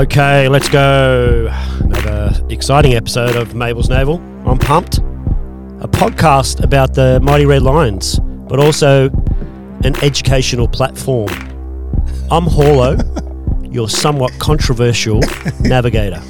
[0.00, 1.54] Okay, let's go.
[1.80, 4.16] Another exciting episode of Mabel's Naval.
[4.46, 4.96] I'm pumped.
[4.96, 9.10] A podcast about the Mighty Red Lions, but also
[9.84, 11.28] an educational platform.
[12.30, 12.96] I'm Horlo,
[13.74, 15.20] your somewhat controversial
[15.60, 16.22] navigator.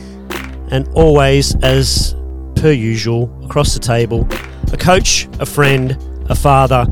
[0.73, 2.17] And always, as
[2.57, 4.27] per usual, across the table,
[4.73, 5.97] a coach, a friend,
[6.29, 6.89] a father,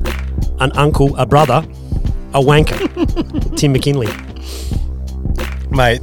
[0.60, 1.66] an uncle, a brother,
[2.34, 4.06] a wanker, Tim McKinley.
[5.70, 6.02] Mate,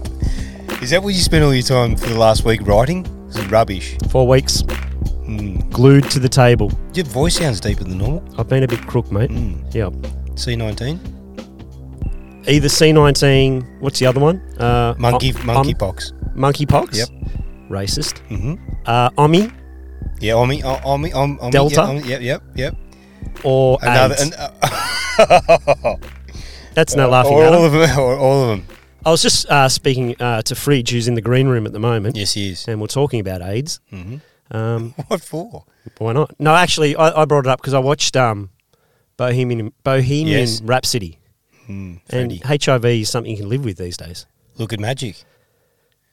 [0.86, 3.04] is that what you spent all your time for the last week writing?
[3.28, 3.98] This is rubbish.
[4.12, 5.68] Four weeks, Mm.
[5.72, 6.72] glued to the table.
[6.94, 8.24] Your voice sounds deeper than normal.
[8.38, 9.32] I've been a bit crook, mate.
[9.32, 9.74] Mm.
[9.74, 9.90] Yeah.
[10.36, 11.00] C19?
[12.48, 14.40] Either C19, what's the other one?
[14.60, 16.12] Uh, Monkey, monkeypox.
[16.36, 16.96] monkeypox.
[16.96, 17.10] Yep.
[17.70, 18.22] Racist.
[18.30, 18.54] Mm-hmm.
[18.86, 19.50] Uh, Omi
[20.22, 21.52] Yeah, Omi, O- Omi, Om- Omi.
[21.52, 21.76] Delta?
[21.76, 22.76] Yeah, Omi, yep, yep, yep.
[23.44, 24.14] or Another.
[24.14, 24.22] AIDS.
[24.28, 25.96] An, uh,
[26.76, 27.66] That's no or laughing all matter.
[27.66, 28.00] of them.
[28.00, 28.68] Or all of them.
[29.06, 31.80] I was just uh, speaking uh, to Fridge, who's in the green room at the
[31.80, 32.68] moment, Yes, he is.
[32.68, 33.80] and we're talking about AIDS.
[33.90, 34.16] hmm
[34.52, 35.66] Um, What for?
[36.00, 36.34] why not?
[36.40, 38.50] No, actually, I, I brought it up because I watched um,
[39.18, 40.62] Bohemian Bohemian Yes.
[40.62, 41.20] Rhapsody,
[41.70, 44.28] Mm, and HIV is something you can live with these days.
[44.58, 45.24] Look at Magic.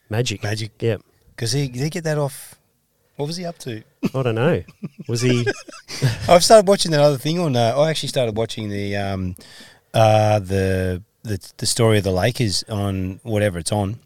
[0.09, 0.43] Magic.
[0.43, 0.71] Magic.
[0.81, 0.97] Yeah.
[1.31, 2.55] Because he, did he get that off.
[3.17, 3.83] What was he up to?
[4.15, 4.63] I don't know.
[5.09, 5.47] Was he?
[6.29, 7.55] I've started watching that other thing on.
[7.55, 9.37] Uh, I actually started watching the um,
[9.93, 13.99] uh, the the the story of the Lakers on whatever it's on,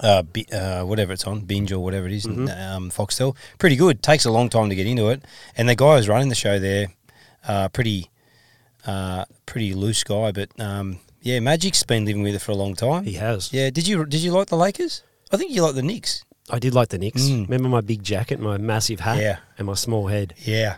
[0.00, 2.48] uh, bi- uh, whatever it's on, binge or whatever it is, Mhm.
[2.74, 3.36] um, Foxtel.
[3.58, 4.02] Pretty good.
[4.02, 5.22] Takes a long time to get into it,
[5.56, 6.88] and the guy who's running the show there,
[7.46, 8.10] uh, pretty,
[8.86, 12.74] uh, pretty loose guy, but um, yeah, Magic's been living with it for a long
[12.74, 13.04] time.
[13.04, 13.52] he has.
[13.52, 13.70] Yeah.
[13.70, 15.02] Did you did you like the Lakers?
[15.30, 16.24] I think you like the Knicks.
[16.50, 17.22] I did like the Knicks.
[17.22, 17.44] Mm.
[17.48, 19.38] Remember my big jacket, my massive hat, Yeah.
[19.58, 20.34] and my small head.
[20.44, 20.76] Yeah.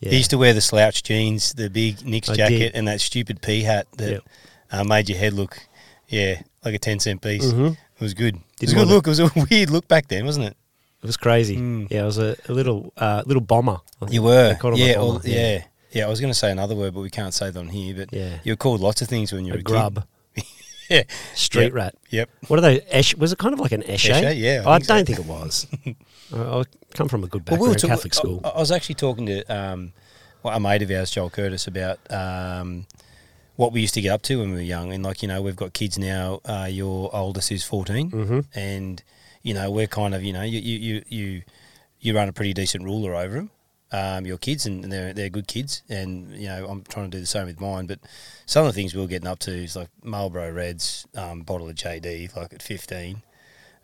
[0.00, 0.10] Yeah.
[0.10, 2.74] He used to wear the slouch jeans, the big Knicks I jacket, did.
[2.76, 4.24] and that stupid pea hat that Yep.
[4.70, 5.58] Uh, made your head look,
[6.08, 7.46] yeah, like a 10 cent piece.
[7.52, 7.72] Mhm.
[7.72, 8.36] It was good.
[8.60, 9.06] It was a good look.
[9.06, 10.56] It was a weird look back then, wasn't it?
[11.02, 11.56] It was crazy.
[11.56, 11.90] Mm.
[11.90, 13.78] Yeah, it was a, a little uh, little bomber.
[14.10, 14.56] You were.
[14.74, 15.64] Yeah, bomber, or- yeah.
[15.90, 17.94] Yeah, I was going to say another word, but we can't say that on here.
[17.94, 18.38] But Yeah.
[18.44, 20.04] you were called lots of things when you were a a, grub.
[20.90, 21.02] Yeah.
[21.34, 21.72] street Yep.
[21.74, 21.94] rat.
[22.10, 22.30] Yep.
[22.48, 22.80] What are they?
[22.90, 24.22] Esh, was it kind of like an eshay?
[24.22, 25.66] Eshay, yeah, I I, think don't think it was.
[26.34, 28.40] I, I come from a good Well, background, we were talk- Catholic school.
[28.44, 29.92] I, I was actually talking to um,
[30.42, 32.86] well, a mate of ours, Joel Curtis, about um,
[33.58, 34.92] what we used to get up to when we were young.
[34.92, 36.40] And like you know, we've got kids now.
[36.44, 38.44] Uh, your oldest is 14 Mhm.
[38.54, 39.02] and
[39.42, 41.42] you know we're kind of you know you you you you,
[42.00, 43.50] you run a pretty decent ruler over them.
[43.90, 47.20] Um, your kids and they're they're good kids, and you know I'm trying to do
[47.20, 47.86] the same with mine.
[47.86, 47.98] But
[48.46, 51.68] some of the things we were getting up to is like Marlboro Reds, um, bottle
[51.68, 53.22] of JD, like at 15.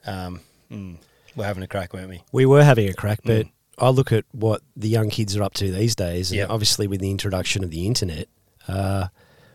[0.06, 0.40] Um,
[0.70, 0.96] mm,
[1.34, 2.22] we're having a crack, weren't we?
[2.32, 3.50] We were having a crack, but Mm.
[3.78, 6.50] I look at what the young kids are up to these days, and Yep.
[6.50, 8.28] obviously with the introduction of the internet,
[8.68, 9.08] uh,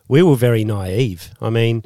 [0.10, 1.32] we were very naive.
[1.40, 1.84] I mean,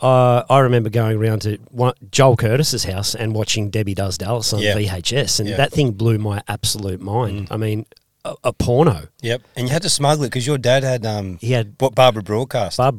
[0.00, 4.52] uh, I remember going around to one, Joel Curtis's house and watching Debbie Does Dallas
[4.52, 4.74] on Yeah.
[4.74, 5.56] VHS, and Yeah.
[5.58, 7.48] that thing blew my absolute mind.
[7.48, 7.52] Mm.
[7.52, 7.86] I mean,
[8.24, 9.08] a, a porno.
[9.20, 11.94] Yep, and you had to smuggle it because your dad had um, He had what
[11.94, 12.78] Barbara broadcast.
[12.78, 12.90] Yeah,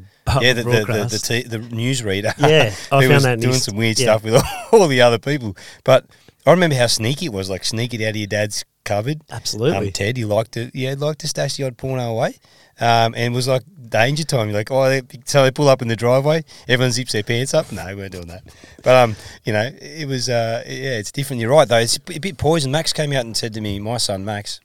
[0.53, 2.34] the the, the, the, t- the newsreader.
[2.40, 4.06] Yeah, I found was that doing some weird yeah.
[4.06, 4.44] stuff with all,
[4.81, 5.58] all the other people.
[5.84, 6.06] But
[6.46, 7.50] I remember how sneaky it was.
[7.50, 9.22] Like sneak it out of your dad's cupboard.
[9.30, 9.88] Absolutely.
[9.88, 12.36] Um, Ted, he liked to yeah, liked to stash the odd porno away.
[12.80, 14.50] Um, and it was like danger time.
[14.50, 16.44] You're like, oh, they, so they pull up in the driveway.
[16.68, 17.72] Everyone zips their pants up.
[17.72, 18.44] No, we weren't doing that.
[18.84, 19.16] But um,
[19.46, 21.42] you know, it was uh, yeah, it's different.
[21.42, 21.78] You're right though.
[21.78, 22.72] It's a bit poison.
[22.72, 24.59] Max came out and said to me, my son Max,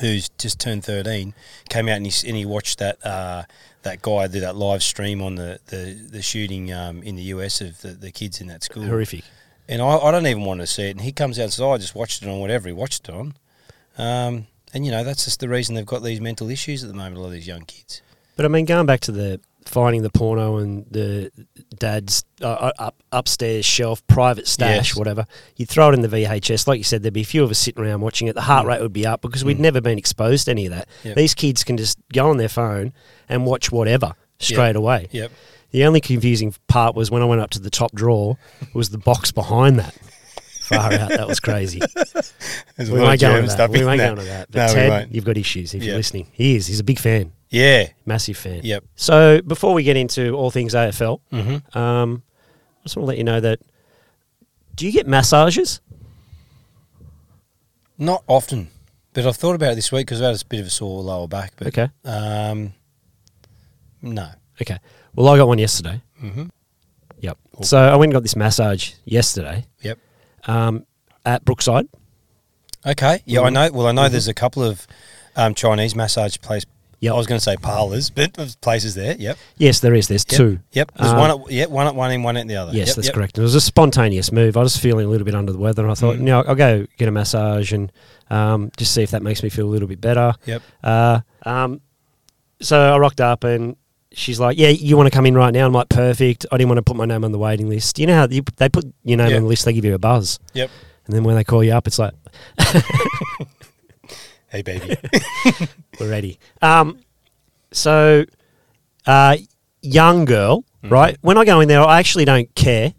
[0.00, 1.34] who's just turned 13,
[1.68, 3.44] came out and he, and he watched that uh,
[3.82, 7.60] that guy do that live stream on the the, the shooting um, in the US
[7.60, 8.84] of the, the kids in that school.
[8.84, 9.24] horrific.
[9.68, 10.90] And I, I don't even want to see it.
[10.92, 13.08] And he comes out and says, oh, I just watched it on whatever he watched
[13.08, 13.34] it on.
[13.98, 16.94] Um, and, you know, that's just the reason they've got these mental issues at the
[16.96, 18.00] moment, a lot of these young kids.
[18.36, 21.30] But I mean, going back to the finding the porno and the
[21.76, 24.96] dad's uh, up, upstairs shelf, private stash, Yes.
[24.96, 25.26] whatever,
[25.56, 26.66] you'd throw it in the VHS.
[26.66, 28.34] Like you said, there'd be a few of us sitting around watching it.
[28.34, 28.68] The heart Mm.
[28.68, 29.62] rate would be up because we'd Mm.
[29.62, 30.88] never been exposed to any of that.
[31.04, 31.16] Yep.
[31.16, 32.92] These kids can just go on their phone
[33.28, 35.08] and watch whatever straight away.
[35.10, 35.32] Yep.
[35.70, 38.38] The only confusing part was when I went up to the top drawer,
[38.72, 39.94] was the box behind that.
[40.62, 41.80] Far out, that was crazy.
[42.76, 43.70] There's we won't go into that.
[43.70, 44.50] We won't go into that.
[44.50, 46.26] But No, Ted, you've got issues if you're listening.
[46.32, 46.66] He is.
[46.66, 47.88] He's a big fan, Yeah.
[48.06, 48.60] massive fan.
[48.64, 48.84] Yep.
[48.96, 51.78] So before we get into all things AFL, Mm-hmm.
[51.78, 52.22] um,
[52.80, 53.60] I just want to let you know that.
[54.74, 55.80] Do you get massages?
[57.98, 58.68] Not often.
[59.12, 61.02] But I've thought about it this week because I had a bit of a sore
[61.02, 61.52] lower back.
[61.56, 61.88] But Okay.
[62.04, 62.74] um,
[64.02, 64.28] no.
[64.62, 64.78] Okay.
[65.18, 66.00] Well, I got one yesterday.
[66.22, 66.44] Mm-hmm.
[67.20, 67.38] Yep.
[67.56, 67.64] Cool.
[67.64, 69.98] So I went and got this massage yesterday Yep.
[70.46, 70.86] um,
[71.26, 71.88] at Brookside.
[72.86, 73.20] Okay.
[73.24, 73.52] Yeah, I Mhm.
[73.52, 73.70] know.
[73.72, 74.10] Well, I know Mhm.
[74.12, 74.86] there's a couple of
[75.34, 76.64] um, Chinese massage place
[77.00, 77.14] Yep.
[77.14, 79.14] I was going to say parlours, but there's places there.
[79.18, 79.38] Yep.
[79.56, 80.06] Yes, there is.
[80.08, 80.36] There's Yep.
[80.36, 80.58] two.
[80.72, 80.92] Yep.
[80.96, 81.30] There's Um, one.
[81.30, 82.72] At, yeah, one at one end, one at the other.
[82.72, 83.14] Yes, Yep, that's yep.
[83.14, 83.38] correct.
[83.38, 84.56] It was a spontaneous move.
[84.56, 86.20] I was feeling a little bit under the weather, and I thought, Mm.
[86.20, 87.90] you know, I'll go get a massage and
[88.30, 90.34] um, just see if that makes me feel a little bit better.
[90.46, 90.62] Yep.
[90.84, 91.80] Uh, um,
[92.60, 93.76] so I rocked up, and
[94.18, 96.68] she's like, "Yeah, you want to come in right now?" I'm like, "Perfect." I didn't
[96.68, 97.98] want to put my name on the waiting list.
[97.98, 99.36] You know how you, they put your name Yeah.
[99.36, 99.64] on the list?
[99.64, 100.70] They give you a buzz, Yep.
[101.06, 102.12] and then when they call you up, it's like,
[104.48, 104.96] Hey, baby.
[106.00, 107.00] "We're ready." Um,
[107.72, 108.24] so,
[109.06, 109.36] uh,
[109.82, 110.94] young girl, Mm-hmm.
[110.94, 111.18] right?
[111.22, 112.94] When I go in there, I actually don't care,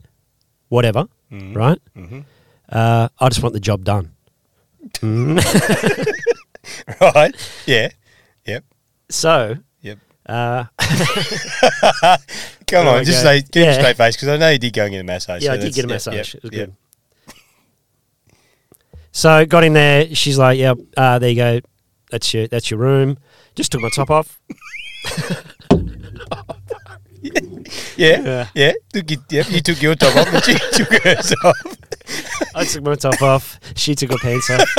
[0.68, 1.56] whatever, Mhm.
[1.56, 1.80] right?
[1.98, 2.25] Mhm.
[2.68, 4.12] Uh, I just want the job done.
[7.01, 7.33] right.
[7.66, 7.89] Yeah.
[8.45, 8.63] Yep.
[9.10, 9.57] So, Yep.
[10.29, 10.65] Uh,
[12.67, 13.29] Come on, just go.
[13.29, 13.71] say keep Yeah.
[13.71, 15.41] a straight face because I know you did go and get a massage.
[15.43, 16.15] yeah, so I did get a massage.
[16.15, 16.67] yep, it was yep.
[16.69, 16.75] good.
[19.11, 20.13] So got in there.
[20.13, 21.59] She's like, "Yep, uh, there you go.
[22.11, 23.17] That's your that's your room."
[23.55, 24.39] Just took my top off.
[27.97, 28.47] Yeah, Yeah.
[28.55, 28.71] yeah.
[28.93, 31.57] Took you, yep, you took your top off, but she took hers off.
[32.55, 33.59] I took my top off.
[33.75, 34.69] She took her pants off.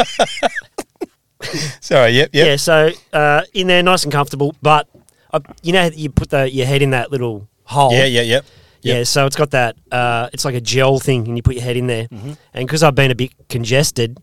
[1.83, 2.47] Sorry, yep, yep.
[2.47, 2.57] Yeah.
[2.57, 4.55] So uh, in there, nice and comfortable.
[4.63, 4.89] But
[5.33, 7.93] uh, you know, you put the your head in that little hole.
[7.93, 8.45] Yeah, yeah, yep.
[8.83, 9.77] Yeah, so it's got that.
[9.93, 12.09] Uh, it's like a gel thing, and you put your head in there.
[12.09, 12.33] Mm-hmm.
[12.55, 14.19] And because I've been a bit congested,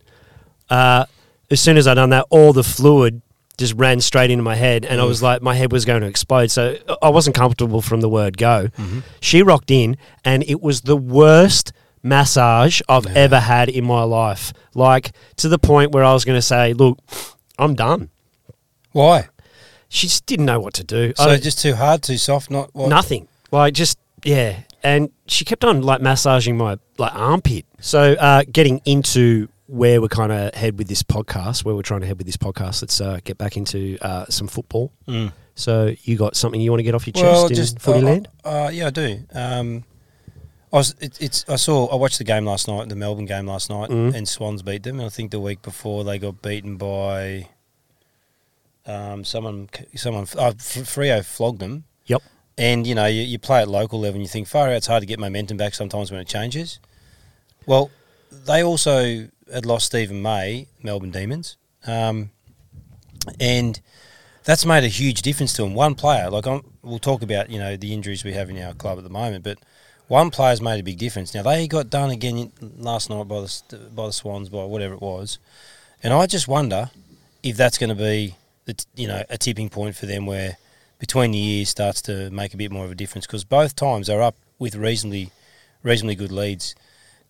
[0.69, 1.06] uh,
[1.51, 3.21] as soon as I done that, all the fluid
[3.57, 6.07] just ran straight into my head, and I was like, my head was going to
[6.07, 6.51] explode.
[6.51, 8.68] So I wasn't comfortable from the word go.
[8.77, 9.00] Mm-hmm.
[9.19, 11.71] She rocked in, and it was the worst
[12.04, 14.54] massage I've ever had in my life.
[14.74, 17.00] Like to the point where I was going to say, "Look,
[17.57, 18.09] I'm done."
[18.92, 19.27] Why?
[19.89, 21.13] She just didn't know what to do.
[21.16, 22.89] So just too hard, too soft, not what?
[22.89, 23.28] Nothing.
[23.51, 24.60] Like just yeah.
[24.84, 27.66] And she kept on like massaging my like armpit.
[27.80, 32.01] So uh, getting into where we're kind of head with this podcast, where we're trying
[32.01, 34.92] to head with this podcast, let's uh, get back into uh, some football.
[35.07, 35.31] Mm.
[35.56, 38.01] So you got something you want to get off your chest Well, in footy uh,
[38.01, 38.28] land?
[38.44, 39.19] Uh, yeah, I do.
[39.33, 39.83] Um,
[40.72, 40.95] I was.
[41.00, 41.45] It, it's.
[41.50, 41.88] I saw.
[41.88, 44.13] I watched the game last night, the Melbourne game last night, Mhm.
[44.13, 45.00] and Swans beat them.
[45.00, 47.48] And I think the week before they got beaten by.
[48.88, 49.69] Um, someone.
[49.95, 50.24] Someone.
[50.24, 51.84] Uh, Freo flogged them.
[52.07, 52.24] Yep.
[52.57, 54.74] And you know, you, you play at local level, and you think far out.
[54.74, 56.80] It's hard to get momentum back sometimes when it changes.
[57.68, 57.92] Well,
[58.31, 62.31] they also had lost Steven May, Melbourne Demons, um,
[63.39, 63.80] and
[64.44, 65.74] that's made a huge difference to them.
[65.74, 68.74] One player, like I'm, we'll talk about, you know, the injuries we have in our
[68.74, 69.57] club at the moment, but
[70.07, 71.33] one player's made a big difference.
[71.33, 75.01] Now they got done again last night by the by the Swans by whatever it
[75.01, 75.40] was,
[76.01, 76.90] and I just wonder
[77.44, 78.36] if that's going to be,
[78.68, 80.58] the you know, a tipping point for them where
[81.00, 84.08] between the years starts to make a bit more of a difference because both times
[84.08, 85.31] they're up with reasonably
[85.84, 86.75] reasonably good leads.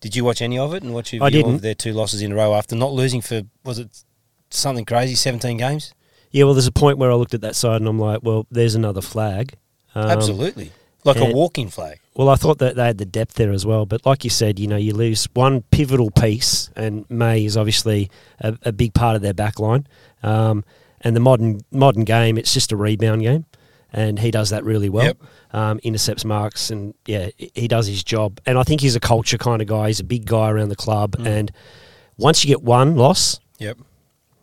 [0.00, 1.54] Did you watch any of it and watch your I view didn't.
[1.56, 4.04] of their two losses in a row after not losing for was it
[4.50, 5.94] something crazy seventeen games?
[6.30, 8.46] Yeah, well, there's a point where I looked at that side and I'm like, well,
[8.50, 9.54] there's another flag.
[9.94, 10.72] Um, Absolutely,
[11.04, 12.00] like a walking flag.
[12.14, 14.58] Well, I thought that they had the depth there as well, but like you said,
[14.58, 19.16] you know, you lose one pivotal piece, and May is obviously a, a big part
[19.16, 19.86] of their back line.
[20.22, 20.64] Um,
[21.02, 23.46] and the modern modern game, it's just a rebound game,
[23.92, 25.04] and he does that really well.
[25.06, 25.18] Yep.
[25.52, 28.40] Um, intercepts marks, and yeah, he- does his job.
[28.46, 29.86] And I think he's a culture kind of guy.
[29.88, 31.26] He's a big guy around the club, Mm.
[31.26, 31.52] and
[32.18, 33.78] once you get one loss, Yep.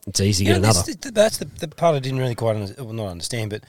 [0.08, 0.94] it's easy to Yeah, get another.
[1.12, 3.64] that's the, the part I didn't really quite under, well, not understand, but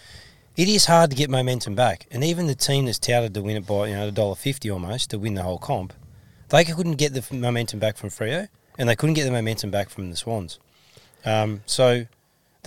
[0.57, 2.07] it is hard to get momentum back.
[2.11, 4.71] And even the team that's touted to win it by you know a dollar fifty
[4.71, 5.93] almost to win the whole comp,
[6.49, 9.91] they couldn't get the momentum back from Freo, and they couldn't get the momentum back
[9.91, 10.59] from the Swans.
[11.25, 12.07] Um, so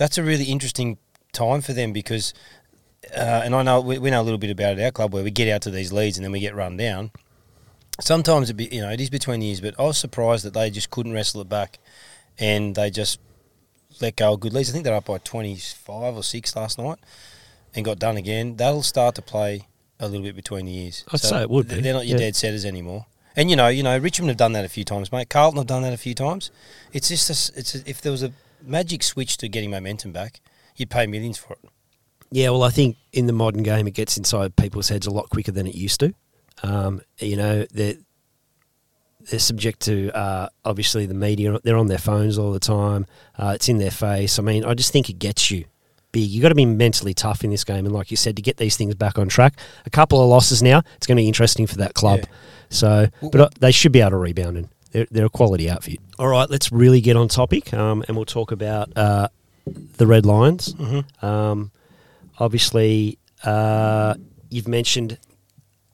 [0.00, 0.96] that's a really interesting
[1.32, 2.32] time for them because,
[3.14, 5.12] uh, and I know we, we know a little bit about it at our club
[5.12, 7.10] where we get out to these leads and then we get run down.
[8.00, 10.54] Sometimes it be, you know it is between the years, but I was surprised that
[10.54, 11.78] they just couldn't wrestle it back,
[12.38, 13.20] and they just
[14.00, 14.70] let go of good leads.
[14.70, 16.98] I think they're up by 25 or 6 last night
[17.74, 18.56] and got done again.
[18.56, 21.04] That'll start to play a little bit between the years.
[21.12, 22.24] I'd say it would be, They're not your yeah.
[22.24, 23.04] dead setters anymore.
[23.36, 25.28] And you know, you know, Richmond have done that a few times, mate.
[25.28, 26.50] Carlton have done that a few times.
[26.94, 30.40] It's just a it's a, if there was a magic switch to getting momentum back,
[30.76, 31.70] you'd pay millions for it.
[32.30, 35.28] Yeah, well, I think in the modern game, it gets inside people's heads a lot
[35.30, 36.14] quicker than it used to.
[36.62, 37.94] Um, you know, they're,
[39.30, 41.58] they're subject to uh, obviously the media.
[41.62, 43.06] They're on their phones all the time.
[43.36, 44.38] Uh, it's in their face.
[44.38, 45.64] I mean, I just think it gets you
[46.12, 46.28] big.
[46.30, 48.56] You've got to be mentally tough in this game, and like you said, to get
[48.58, 49.58] these things back on track.
[49.86, 52.20] A couple of losses now, it's going to be interesting for that club.
[52.20, 52.26] Yeah.
[52.70, 55.70] So, Well- but uh, they should be able to rebound, and they're, they're a quality
[55.70, 55.98] outfit.
[56.18, 59.28] All right, let's really get on topic, um, and we'll talk about uh,
[59.96, 60.74] the Red Lions.
[60.74, 61.24] Mm-hmm.
[61.24, 61.70] Um,
[62.38, 64.14] obviously, uh,
[64.48, 65.18] you've mentioned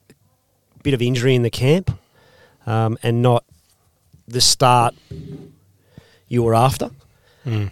[0.09, 1.97] a bit of injury in the camp
[2.65, 3.43] um, and not
[4.27, 4.95] the start
[6.27, 6.89] you were after.
[7.45, 7.71] Mm.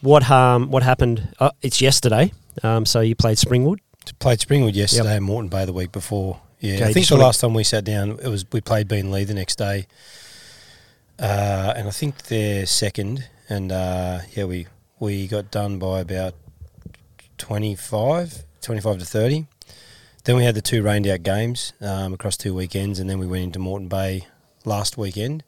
[0.00, 1.32] what um what happened?
[1.38, 2.32] Uh, it's yesterday.
[2.64, 3.78] Um, so you played Springwood.
[4.18, 6.40] Played Springwood yesterday and Moreton Bay the week before.
[6.60, 9.34] Yeah, I think the last time we sat down, it was we played Beenleigh the
[9.34, 9.86] next day,
[11.18, 13.28] uh, and I think they're second.
[13.48, 14.66] And uh, yeah, we
[14.98, 16.34] we got done by about
[17.38, 19.46] 25, 25 to thirty.
[20.24, 23.26] Then we had the two rained out games um, across two weekends, and then we
[23.26, 24.26] went into Moreton Bay
[24.64, 25.44] last weekend.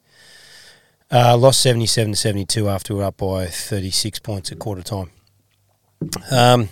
[1.11, 5.11] Uh, lost 77 to 72 after we were up by 36 points at quarter time.
[6.31, 6.69] Um,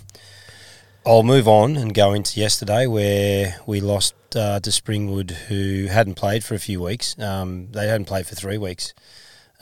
[1.06, 6.16] I'll move on and go into yesterday where we lost uh, to Springwood, who hadn't
[6.16, 7.18] played for a few weeks.
[7.18, 8.92] Um, they hadn't played for three weeks,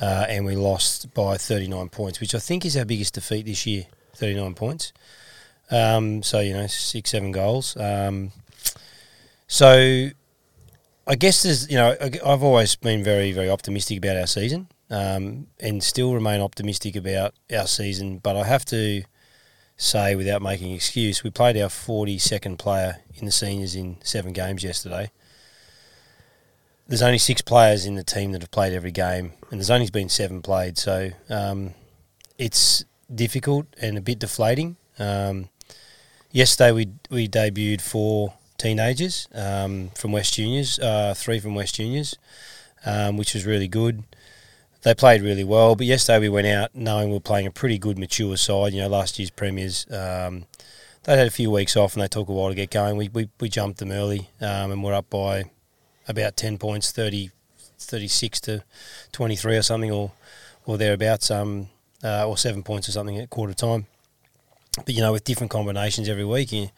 [0.01, 3.67] uh, and we lost by 39 points, which I think is our biggest defeat this
[3.67, 3.85] year
[4.17, 4.93] 39 points.
[5.71, 7.77] Um, so, you know, six, seven goals.
[7.77, 8.33] Um,
[9.47, 10.09] so,
[11.07, 15.47] I guess there's, you know, I've always been very, very optimistic about our season um,
[15.61, 19.05] and still remain optimistic about our season, but I have to
[19.79, 24.63] say, without making excuse, we played our 42nd player in the seniors in seven games
[24.63, 25.11] yesterday.
[26.87, 29.89] There's only six players in the team that have played every game, and there's only
[29.89, 31.75] been seven played, so um,
[32.39, 34.77] it's difficult and a bit deflating.
[34.99, 35.49] Um,
[36.33, 42.17] yesterday, we we debuted four teenagers um, from West Juniors, uh, three from West Juniors,
[42.85, 44.03] um, which was really good
[44.83, 45.75] they played really well.
[45.75, 48.73] But yesterday we went out knowing we were playing a pretty good, mature side.
[48.73, 49.87] You know, last year's premiers.
[49.91, 50.47] Um,
[51.05, 52.97] they had a few weeks off and they took a while to get going.
[52.97, 55.45] We we, we jumped them early um, and we're up by
[56.07, 57.31] about ten points, 30,
[57.79, 58.65] 36 to
[59.13, 60.13] twenty three or something, or
[60.67, 61.69] or thereabouts, um,
[62.05, 63.87] uh, or seven points or something at quarter time.
[64.77, 66.69] But you know, with different combinations every week, you,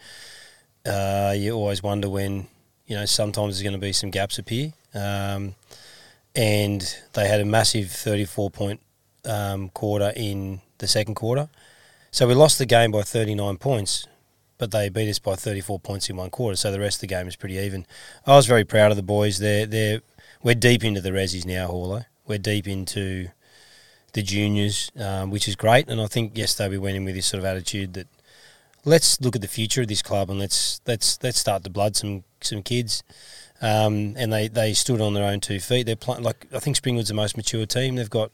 [0.86, 2.46] uh, you always wonder when
[2.86, 4.72] you know sometimes there's going to be some gaps appear.
[4.94, 5.54] Um,
[6.34, 8.80] and they had a massive 34 point
[9.24, 11.48] um, quarter in the second quarter.
[12.10, 14.06] So we lost the game by 39 points,
[14.58, 16.56] but they beat us by 34 points in one quarter.
[16.56, 17.86] So the rest of the game is pretty even.
[18.26, 19.38] I was very proud of the boys.
[19.38, 20.00] They're, they're,
[20.42, 22.06] we're deep into the resis now, Haulo.
[22.26, 23.28] We're deep into
[24.12, 25.88] the juniors, um, which is great.
[25.88, 28.08] And I think yesterday we went in with this sort of attitude that
[28.84, 31.96] let's look at the future of this club and let's let's let's start to blood
[31.96, 33.02] some some kids.
[33.62, 35.84] Um, and they, they stood on their own two feet.
[35.84, 37.96] They're playing like I think Springwood's the most mature team.
[37.96, 38.32] They've got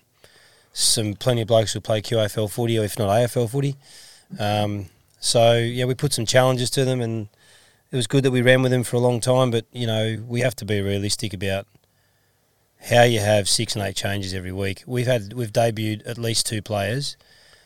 [0.73, 3.77] some plenty of blokes who play QAFL footy, or if not AFL footy.
[4.39, 4.87] Um,
[5.19, 7.29] so yeah, we put some challenges to them, and
[7.91, 9.51] it was good that we ran with them for a long time.
[9.51, 11.67] But you know, we have to be realistic about
[12.89, 14.85] how you have six and eight changes every week.
[14.87, 17.17] We've had we've debuted at least two players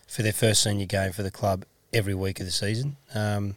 [0.07, 2.97] for their first senior game for the club every week of the season.
[3.15, 3.57] Um,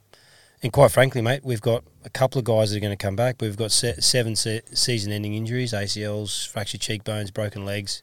[0.64, 3.16] and quite frankly, mate, we've got a couple of guys that are going to come
[3.16, 3.36] back.
[3.42, 8.02] We've got se- seven se- season-ending injuries: ACLs, fractured cheekbones, broken legs.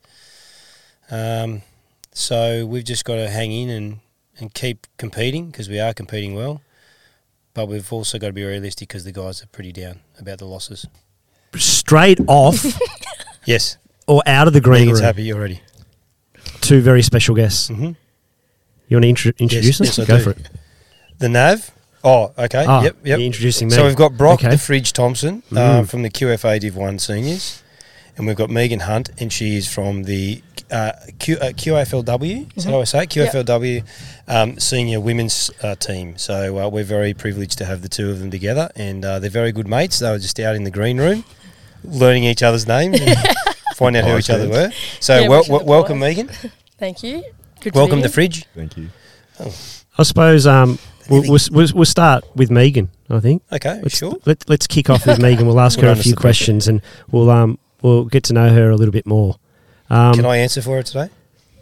[1.11, 1.63] Um,
[2.13, 3.99] so we've just got to hang in and,
[4.39, 6.61] and keep competing because we are competing well.
[7.55, 10.45] But we've also got to be realistic because the guys are pretty down about the
[10.47, 10.87] losses.
[11.57, 12.65] Straight off
[13.45, 13.77] Yes,
[14.07, 15.07] or out of the green Megan's room.
[15.07, 15.61] happy already.
[16.61, 17.69] Two very special guests.
[17.71, 17.93] Mm-hmm.
[18.89, 19.99] You want to intro- introduce yes, us?
[19.99, 20.23] I Go do.
[20.25, 20.49] for it.
[21.19, 21.71] The Nav.
[22.03, 22.65] Oh, okay.
[22.67, 23.19] Ah, yep, yep.
[23.19, 23.75] you're introducing me.
[23.75, 24.51] So we've got Brock Okay.
[24.51, 25.89] the Fridge Thompson um, Mm.
[25.89, 27.63] from the QFA Div 1 seniors.
[28.17, 32.57] And we've got Megan Hunt, and she is from the uh, Q, uh, QFLW.
[32.57, 33.11] Is that how I say it?
[33.11, 33.83] QFLW
[34.29, 36.17] um, senior women's uh, team.
[36.19, 39.31] So uh, we're very privileged to have the two of them together, and uh, they're
[39.31, 39.99] very good mates.
[40.01, 41.25] They were just out in the green room
[41.83, 43.17] learning each other's names and
[43.77, 44.71] find out who each other were.
[45.01, 45.99] So Yeah, wel- we should wel- have welcome.
[45.99, 46.29] Megan.
[46.79, 47.25] Thank you.
[47.63, 48.45] Good Welcome to the Fridge.
[48.55, 48.89] Thank you.
[49.99, 50.79] I suppose um,
[51.11, 52.89] we'll, we'll, we'll, we'll start with Megan.
[53.11, 53.43] I think.
[53.53, 54.17] Okay, Let's, sure.
[54.25, 55.47] Let, let's kick off with Megan.
[55.47, 58.49] We'll ask Put her her a few questions and we'll um we'll get to know
[58.53, 59.37] her a little bit more.
[59.91, 61.09] Um, Can I answer for her today?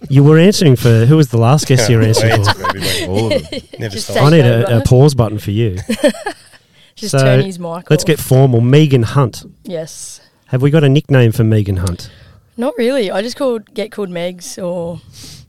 [0.09, 2.53] you were answering for who was the last guest you were answering for?
[2.55, 3.07] for.
[3.09, 3.61] All of them.
[3.81, 4.23] Never stop.
[4.23, 5.79] I need a, a pause button for you.
[6.95, 8.07] Just So, turn his mic Let's off.
[8.07, 8.61] get formal.
[8.61, 9.45] Megan Hunt.
[9.65, 10.21] Yes.
[10.47, 12.11] Have we got a nickname for Megan Hunt?
[12.57, 13.11] Not really.
[13.11, 15.01] I just called get called Megs or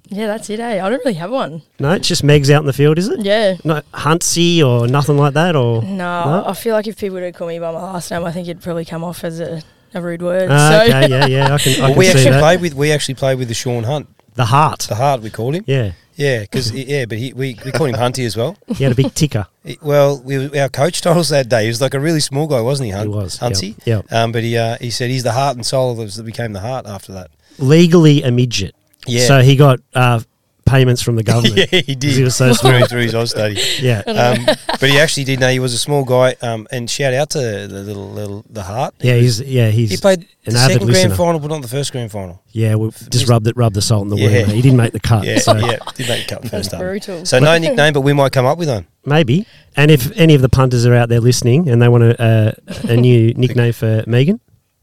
[0.10, 0.60] yeah, that's it.
[0.60, 0.84] Eh?
[0.86, 1.62] I don't really have one.
[1.80, 3.22] No, it's just Meg's out in the field, is it?
[3.22, 3.58] Yeah.
[3.64, 5.90] No Huntsy or nothing like that, or No,
[6.26, 6.44] No?
[6.48, 8.48] I feel like if people were to call me by my last name, I think
[8.48, 9.62] it'd probably come off as a,
[9.94, 10.50] a rude word.
[10.52, 12.42] Ah, so okay, yeah, yeah, I can, I Well, can we see actually that.
[12.42, 14.80] played with we actually played with the Sean Hunt, the heart.
[14.90, 15.64] the Heart we called him.
[15.68, 18.58] Yeah, Yeah, because yeah, but he, we we called him Hunty as well.
[18.68, 19.48] he had a big ticker.
[19.66, 22.48] It- well, we, our coach told us that day he was like a really small
[22.48, 22.92] guy, wasn't he?
[22.92, 23.38] Hunt, He was.
[23.40, 23.76] Huntsy.
[23.86, 24.02] Yeah.
[24.10, 26.54] Um, but he uh, he said he's the heart and soul of us that became
[26.54, 27.30] the heart after that.
[27.60, 28.74] Legally a midget.
[29.10, 29.26] Yeah.
[29.28, 30.20] So he got uh,
[30.66, 31.56] payments from the government.
[31.58, 32.12] yeah, he 'Cause did.
[32.14, 32.72] He was so small.
[32.78, 33.58] through, through his Austudy.
[33.82, 34.00] Yeah.
[34.06, 34.46] Um,
[34.80, 36.36] but he actually did know he was a small guy.
[36.42, 38.94] Um, and shout out to the little, little the heart.
[39.00, 41.08] Yeah, he's yeah he's he played an the avid second listener.
[41.08, 42.42] grand final, but not the first grand final.
[42.50, 42.76] yeah.
[42.76, 44.32] We just rubbed it, rubbed the salt in the wound.
[44.32, 44.46] Yeah.
[44.46, 44.56] mate.
[44.56, 45.24] He didn't make the cut.
[45.26, 46.80] Yeah, so yeah, did make a cut first time.
[46.82, 47.26] brutal.
[47.26, 48.86] So no nickname, but we might come up with one.
[49.06, 49.46] maybe.
[49.76, 52.52] And if any of the punters are out there listening and they want a uh,
[52.90, 54.40] a new nickname for Megan,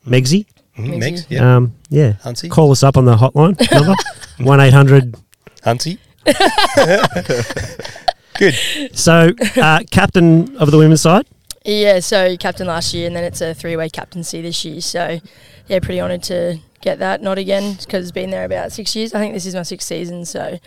[0.06, 0.92] Megsy, Mm-hmm.
[0.94, 3.94] Megs, yeah, um, yeah, Hunsy, call us up on the hotline number
[4.38, 5.16] one eight hundred.
[5.62, 5.98] Hunsy.
[8.38, 8.54] Good.
[8.94, 11.26] So, uh, captain of the women's side.
[11.64, 14.80] Yeah, so captain last year, and then it's a three-way captaincy this year.
[14.80, 15.20] So,
[15.66, 17.22] yeah, pretty honoured to get that.
[17.22, 19.14] Not again because it's been there about six years.
[19.14, 20.24] I think this is my sixth season.
[20.26, 20.58] So,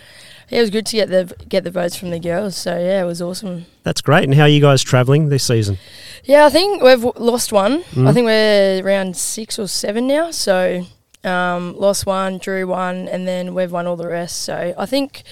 [0.50, 2.56] yeah, it was good to get the get the votes from the girls.
[2.56, 3.65] So yeah, it was awesome.
[3.84, 4.24] That's great.
[4.24, 5.77] And how are you guys travelling this season?
[6.24, 7.84] Yeah, I think we've w- lost one.
[7.84, 8.08] Mm.
[8.08, 10.32] I think we're around six or seven now.
[10.32, 10.86] So,
[11.24, 14.41] um, lost one, drew one, and then we've won all the rest.
[14.41, 15.24] So I think.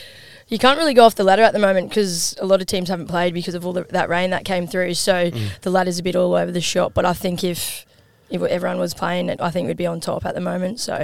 [0.49, 2.87] You can't really go off the ladder at the moment because a lot of teams
[2.87, 4.93] haven't played because of all the, that rain that came through.
[4.93, 5.29] So
[5.63, 6.93] the ladder's a bit all over the shop.
[6.93, 7.85] But I think if
[8.29, 10.79] if everyone was playing I think we'd be on top at the moment.
[10.79, 10.95] So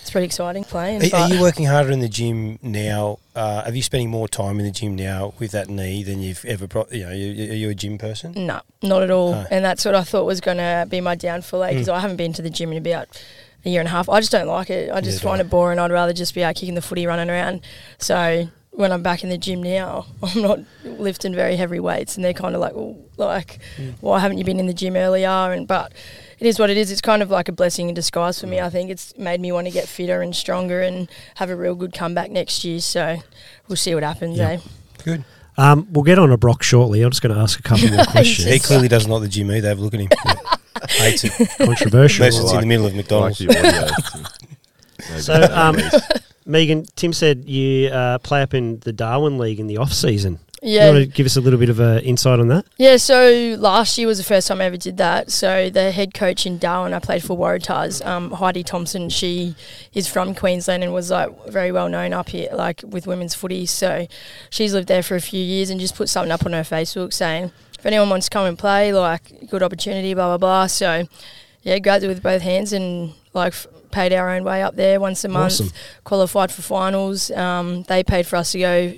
[0.00, 1.12] it's pretty exciting playing.
[1.12, 3.18] Are, are you working harder in the gym now?
[3.36, 6.44] Uh, are you spending more time in the gym now with that knee than you've
[6.44, 6.66] ever?
[6.66, 8.32] Pro- you know, you, are you a gym person?
[8.34, 9.32] No, not at all.
[9.32, 9.46] No.
[9.50, 11.92] And that's what I thought was going to be my downfall because Mm.
[11.92, 13.08] I haven't been to the gym in about
[13.64, 14.08] a year and a half.
[14.08, 14.90] I just don't like it.
[14.90, 15.28] I just Neither.
[15.28, 15.78] find it boring.
[15.78, 17.60] I'd rather just be out kicking the footy, running around.
[17.98, 22.24] So when I'm back in the gym now, I'm not lifting very heavy weights, and
[22.24, 23.94] they're kind of like, well, like, Mm.
[24.00, 25.28] why haven't you been in the gym earlier?
[25.28, 25.92] And but
[26.40, 26.90] it is what it is.
[26.90, 28.60] It's kind of like a blessing in disguise for me.
[28.60, 31.74] I think it's made me want to get fitter and stronger and have a real
[31.74, 32.80] good comeback next year.
[32.80, 33.18] So
[33.68, 34.38] we'll see what happens.
[34.38, 34.48] Yeah.
[34.48, 34.58] Eh?
[35.04, 35.24] Good.
[35.56, 37.02] Um, we'll get on to Brock shortly.
[37.02, 38.48] I'm just going to ask a couple more questions.
[38.48, 39.68] He clearly doesn't like the gym either.
[39.68, 40.08] Have a look at him.
[40.88, 41.50] Hates it.
[41.58, 42.24] Controversial.
[42.24, 43.38] Unless it's in the middle of I like McDonald's.
[43.38, 43.48] the
[45.08, 45.20] audio.
[45.20, 45.76] So, um.
[46.46, 50.38] Megan, Tim said you uh, play up in the Darwin League in the off season.
[50.62, 50.88] Yeah.
[50.88, 52.66] You want to give us a little bit of uh, insight on that?
[52.76, 55.30] Yeah, so last year was the first time I ever did that.
[55.30, 59.08] So the head coach in Darwin, I played for Waratahs, um, Heidi Thompson.
[59.08, 59.54] She
[59.94, 63.64] is from Queensland and was like very well known up here, like with women's footy.
[63.64, 64.06] So
[64.50, 67.12] she's lived there for a few years and just put something up on her Facebook
[67.14, 70.66] saying, if anyone wants to come and play, like good opportunity, blah blah blah.
[70.66, 71.06] So
[71.62, 75.00] yeah, grabbed it with both hands and like f- paid our own way up there
[75.00, 75.52] once a month.
[75.52, 75.70] Awesome.
[76.04, 77.30] Qualified for finals.
[77.30, 78.94] Um, they paid for us to go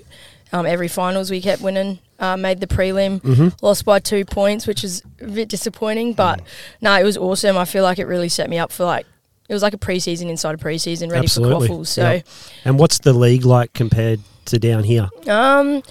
[0.53, 1.31] um, every finals.
[1.31, 1.99] We kept winning.
[2.19, 3.49] Uh, made the prelim, Mm-hmm.
[3.67, 6.13] lost by two points, which is a bit disappointing.
[6.13, 6.41] But
[6.81, 7.57] no, it was awesome.
[7.57, 9.07] I feel like it really set me up for like
[9.49, 11.55] it was like a preseason inside a preseason, ready Absolutely.
[11.55, 11.89] for quaffles.
[11.89, 12.21] So Yeah.
[12.65, 15.09] And what's the league like compared to down here?
[15.29, 15.83] um,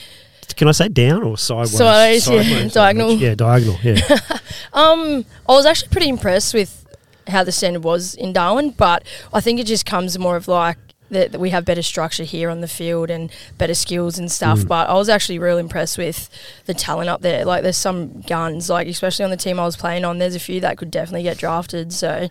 [0.56, 1.78] Can I say down or sideways?
[1.78, 3.12] Sideways, yeah, diagonal.
[3.12, 3.78] Yeah, diagonal.
[3.84, 4.00] Yeah.
[4.74, 6.88] Um, I was actually pretty impressed with
[7.28, 10.78] how the standard was in Darwin, but I think it just comes more of like
[11.12, 14.60] that, that we have better structure here on the field and better skills and stuff.
[14.60, 14.67] Mm.
[14.67, 16.30] But I was actually real impressed with
[16.65, 17.45] the talent up there.
[17.45, 20.17] Like, there's some guns, like especially on the team I was playing on.
[20.17, 21.93] There's a few that could definitely get drafted.
[21.93, 22.30] So,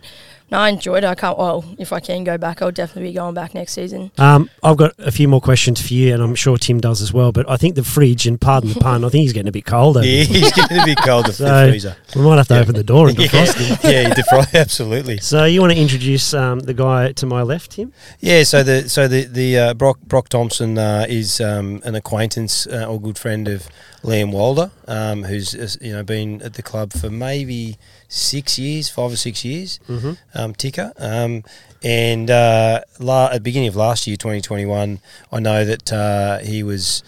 [0.51, 1.07] no, I enjoyed it.
[1.07, 1.37] I can't.
[1.37, 4.11] Well, if I can go back, I'll definitely be going back next season.
[4.17, 7.13] Um, I've got a few more questions for you, and I'm sure Tim does as
[7.13, 7.31] well.
[7.31, 9.65] But I think the fridge, and pardon the pun, I think he's getting a bit
[9.65, 9.97] cold.
[9.97, 11.27] over Yeah, he's getting a bit cold.
[11.27, 11.95] The So- freezer.
[12.15, 12.59] We might have to Yeah.
[12.61, 13.77] open the door and defrost him.
[13.91, 14.53] yeah, defrost.
[14.59, 15.17] Absolutely.
[15.19, 17.93] So you want to introduce um, the guy to my left, Tim?
[18.19, 22.67] Yeah, so the so the the uh, Brock Brock Thompson uh, is um, an acquaintance
[22.67, 23.69] uh, or good friend of
[24.03, 27.77] Liam Walder, um, who's uh, you know been at the club for maybe
[28.13, 30.11] six years, five or six years, Mm-hmm.
[30.35, 30.91] um, ticker.
[30.97, 31.43] Um,
[31.81, 34.99] and uh, la- at the beginning of last year, 2021,
[35.31, 37.01] I know that uh, he was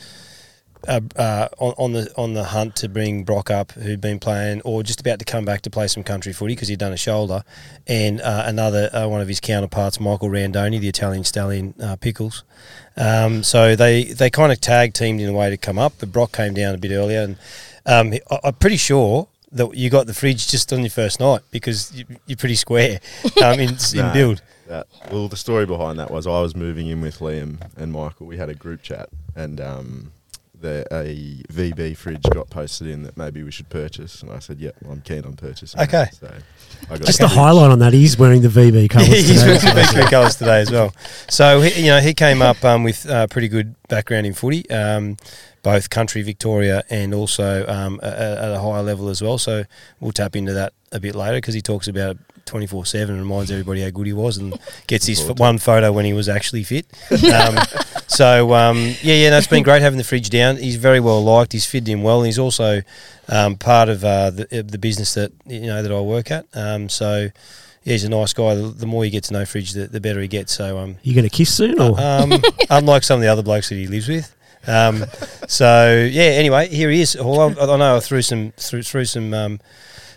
[0.87, 4.61] uh, uh, on, on the on the hunt to bring Brock up, who'd been playing
[4.63, 6.97] or just about to come back to play some country footy because he'd done a
[6.97, 7.43] shoulder,
[7.87, 12.43] and uh, another uh, one of his counterparts, Michael Randoni, the Italian stallion uh, Pickles.
[12.97, 16.11] Um, so they they kind of tag teamed in a way to come up, but
[16.11, 17.37] Brock came down a bit earlier, and
[17.85, 19.27] um, I, I'm pretty sure.
[19.53, 22.99] That you got the fridge just on your first night because you, you're pretty square
[23.43, 24.41] um, in, in build.
[24.67, 28.25] That, well, the story behind that was I was moving in with Liam and Michael.
[28.27, 30.11] We had a group chat, and um,
[30.59, 34.59] the, a VB fridge got posted in that maybe we should purchase, and I said,
[34.59, 36.05] "Yep, I'm keen on purchasing." it." Okay.
[36.19, 36.31] so
[36.89, 39.45] I got Just a a highlight on that, he's wearing the VB colours He's today.
[39.45, 40.93] wearing the Victory colours today as well.
[41.29, 44.67] So he, you know he came up um, with uh, pretty good background in footy,
[44.71, 45.17] um,
[45.63, 49.37] both country Victoria and also um, a- a- at a higher level as well.
[49.37, 49.63] So
[49.99, 53.23] we'll tap into that a bit later because he talks about it 24 7 and
[53.23, 56.27] reminds everybody how good he was and gets his f- one photo when he was
[56.29, 56.85] actually fit.
[57.33, 57.57] Um,
[58.07, 60.57] So um, yeah, yeah, no, it's been great having the fridge down.
[60.57, 61.51] He's very well liked.
[61.53, 62.81] He's fitted in well, and he's also
[63.29, 66.45] um, part of uh, the, uh, the business that you know that I work at.
[66.53, 67.29] Um, so
[67.83, 68.53] yeah, he's a nice guy.
[68.53, 70.53] The, the more you get to know Fridge, the, the better he gets.
[70.53, 72.33] So um, You going to kiss soon, or um,
[72.69, 74.35] unlike some of the other blokes that he lives with.
[74.67, 75.05] Um,
[75.47, 76.23] so yeah.
[76.23, 77.15] Anyway, here he is.
[77.15, 79.59] Well, I, I know I threw some through, through some um,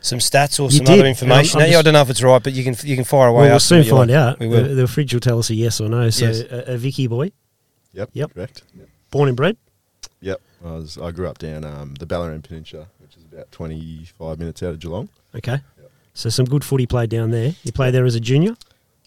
[0.01, 1.01] some stats or You some did.
[1.01, 1.59] other information.
[1.61, 1.77] I'm- I'm at you.
[1.77, 3.43] I just- don't know if it's right, but you can you can fire away.
[3.43, 4.19] well, we'll soon find like.
[4.19, 4.39] out.
[4.39, 4.63] We will.
[4.63, 6.09] The, the fridge will tell us a yes or no.
[6.11, 6.41] So, Yes.
[6.41, 7.33] a, a Vicky boy,
[7.93, 8.11] Yep.
[8.13, 8.35] Yep.
[8.35, 8.63] Correct.
[9.11, 9.57] born and bred.
[10.21, 10.41] Yep.
[10.65, 10.97] I was.
[10.99, 14.81] I grew up down um, the Bellarine Peninsula, which is about 25 minutes out of
[14.81, 15.09] Geelong.
[15.35, 15.61] Okay.
[16.15, 17.55] So some good footy played down there.
[17.63, 18.57] You played there as a junior.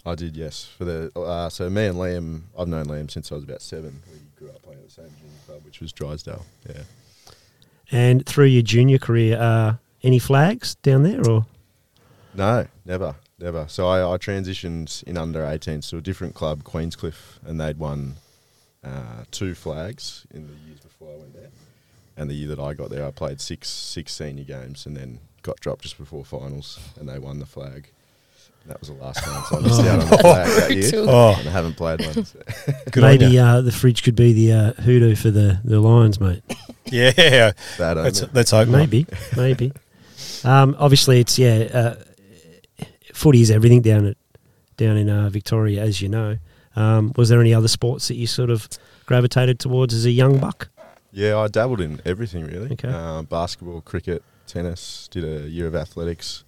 [0.05, 0.65] I did, yes.
[0.77, 4.01] For the uh, so me and Liam, I've known Liam since I was about seven.
[4.11, 6.45] We grew up playing at the same junior club, which was Drysdale.
[6.67, 6.83] Yeah.
[7.91, 11.45] And through your junior career, uh, any flags down there, or
[12.35, 13.65] No, never, never.
[13.69, 18.15] So I, I transitioned in under 18s to a different club, Queenscliff, and they'd won
[18.83, 21.49] uh, two flags in the years before I went there.
[22.17, 25.19] And the year that I got there, I played six six senior games, and then
[25.43, 27.91] got dropped just before finals, and they won the flag.
[28.63, 30.91] And that was the last one, so I missed out on the flag that year,
[31.07, 31.35] Oh.
[31.39, 32.25] and I haven't played one.
[32.25, 32.39] so.
[32.91, 33.45] Good maybe ya.
[33.55, 36.43] uh, the fridge could be the uh, hoodoo for the, the Lions, mate.
[36.91, 38.03] Yeah, That only.
[38.03, 38.77] let's let's hope not.
[38.79, 39.05] Maybe,
[39.37, 39.71] maybe.
[40.43, 41.67] Um, obviously, it's yeah.
[41.71, 41.95] Uh,
[43.13, 44.17] footy is everything down at
[44.77, 46.37] down in uh, Victoria, as you know.
[46.75, 48.67] Um, was there any other sports that you sort of
[49.05, 50.69] gravitated towards as a young buck?
[51.11, 52.71] Yeah, I dabbled in everything really.
[52.73, 52.87] Okay.
[52.89, 55.07] Um, basketball, cricket, tennis.
[55.11, 56.43] Did a year of athletics.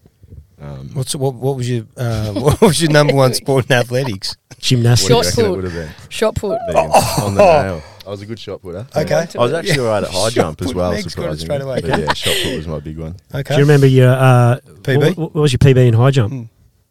[0.62, 1.34] Um, What's what?
[1.34, 4.38] What was your uh, what was your number one sport in athletics?
[4.60, 5.10] Gymnastics.
[5.10, 5.56] Shot do it put.
[5.56, 5.89] would have been?
[6.10, 6.60] Shot put.
[6.67, 7.84] Megan, on the nail.
[8.06, 8.86] I was a good shot putter.
[8.95, 9.26] Okay.
[9.36, 11.39] I was actually all right at high Shot jump as put, well, Meg's got it
[11.39, 11.45] surprisingly.
[11.45, 11.82] straight away.
[11.82, 13.15] But yeah, shot put was my big one.
[13.34, 13.56] Okay.
[13.56, 15.17] Do you remember your uh, PB?
[15.17, 16.34] What, what was your PB in high jump?
[16.34, 16.50] Mm.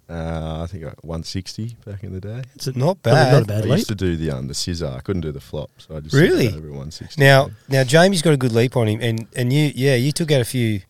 [0.08, 2.42] Uh, I think I 160 back in the day.
[2.56, 3.32] It's a- Not probably bad.
[3.32, 3.76] Not a bad I leap.
[3.78, 4.92] used to do the um, the scissor.
[4.96, 6.46] I couldn't do the flop, so I just Really?
[6.48, 7.20] did over 160.
[7.22, 10.32] Now, now Jamie's got a good leap on him, and and you, yeah, you took
[10.32, 10.80] out a few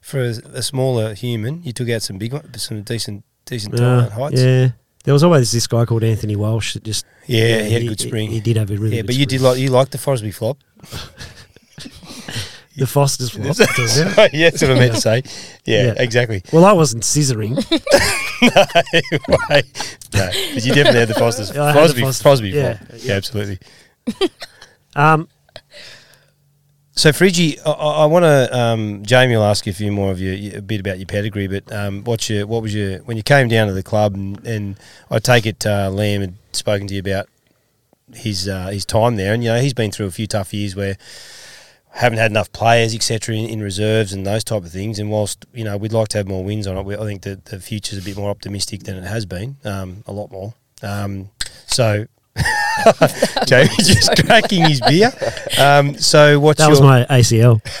[0.00, 1.62] for a, a smaller human.
[1.62, 4.42] You took out some big one, some decent, decent Uh, heights.
[4.42, 4.70] yeah.
[5.04, 8.00] There was always this guy called Anthony Walsh that just yeah, he had a good
[8.00, 8.30] spring.
[8.30, 9.52] He, did have a really yeah, good but you did spring.
[9.52, 10.58] like you liked the Forsby flop.
[12.76, 13.56] the Foster's flop.
[14.32, 15.22] yeah, that's what I meant to say.
[15.64, 15.94] Yeah, Yeah.
[15.98, 16.42] exactly.
[16.52, 17.50] well, I wasn't scissoring.
[17.56, 18.64] no,
[19.52, 21.50] but you definitely had the Fosters.
[21.54, 22.90] Yeah, Fosby, Foster- Fosby yeah, flop.
[22.92, 22.96] yeah.
[23.02, 23.58] Yeah, absolutely.
[24.96, 25.28] Um,
[26.98, 28.58] So, Frigi, I, I want to.
[28.58, 31.46] Um, Jamie will ask you a few more of your a bit about your pedigree,
[31.46, 34.44] but um, what's your what was your when you came down to the club, and,
[34.44, 37.28] and I take it uh, Liam had spoken to you about
[38.12, 40.74] his uh, his time there, and you know he's been through a few tough years
[40.74, 40.96] where
[41.90, 44.98] haven't had enough players, etc., in, in reserves and those type of things.
[44.98, 47.22] And whilst you know we'd like to have more wins on it, we, I think
[47.22, 50.52] that the future's a bit more optimistic than it has been, um, a lot more.
[50.82, 51.30] Um,
[51.68, 52.08] so.
[53.46, 55.10] Jamie just cracking his beer.
[55.58, 57.60] Um, so what's that your was my ACL.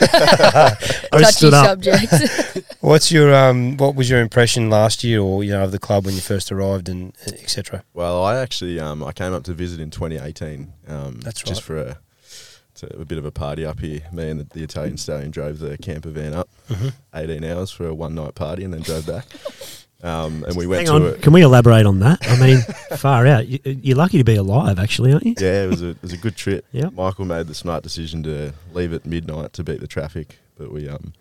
[1.12, 1.66] I Touchy stood up.
[1.82, 2.76] subject.
[2.80, 3.76] What's your um?
[3.76, 6.50] What was your impression last year, or you know, of the club when you first
[6.52, 7.84] arrived, and etc.
[7.94, 10.72] Well, I actually um, I came up to visit in 2018.
[10.88, 11.98] Um, That's Just for a,
[12.76, 14.00] to a bit of a party up here.
[14.12, 16.88] Me and the, the Italian stallion drove the camper van up, Mm-hmm.
[17.14, 19.24] 18 hours for a one night party, and then drove back.
[20.02, 22.18] Um, and we went Hang to on, a, can we elaborate on that?
[22.22, 22.60] I mean,
[22.98, 23.48] far out.
[23.48, 25.34] You, you're lucky to be alive, actually, aren't you?
[25.40, 26.64] yeah, it was a it was a good trip.
[26.72, 26.92] Yep.
[26.92, 30.88] Michael made the smart decision to leave at midnight to beat the traffic, but we
[30.88, 31.12] um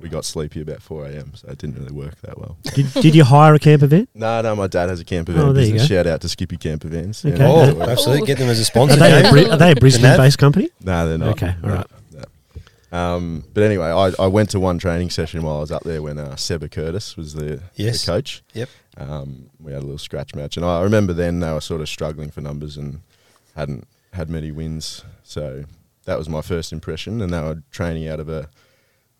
[0.00, 1.32] we got sleepy about 4 a.m.
[1.34, 2.56] So it didn't really work that well.
[2.74, 4.08] Did, did you hire a camper van?
[4.14, 5.84] No, no, my dad has a camper van Oh, there you go.
[5.84, 7.24] Shout out to Skippy Camper Vans.
[7.24, 7.36] Okay.
[7.40, 8.26] Oh, absolutely.
[8.26, 8.94] Get them as a sponsor.
[8.96, 10.68] Are they a, Bri- are they a Brisbane-based company?
[10.82, 11.28] No, they're not.
[11.30, 11.86] Okay, all No, right.
[12.94, 16.00] Um, but anyway, I, I went to one training session while I was up there
[16.00, 18.04] when uh, Seba Curtis was the, Yes.
[18.04, 18.42] the coach.
[18.52, 18.68] Yep.
[18.96, 21.88] Um, we had a little scratch match, and I remember then they were sort of
[21.88, 23.00] struggling for numbers and
[23.56, 25.04] hadn't had many wins.
[25.24, 25.64] So
[26.04, 28.48] that was my first impression, and they were training out of a,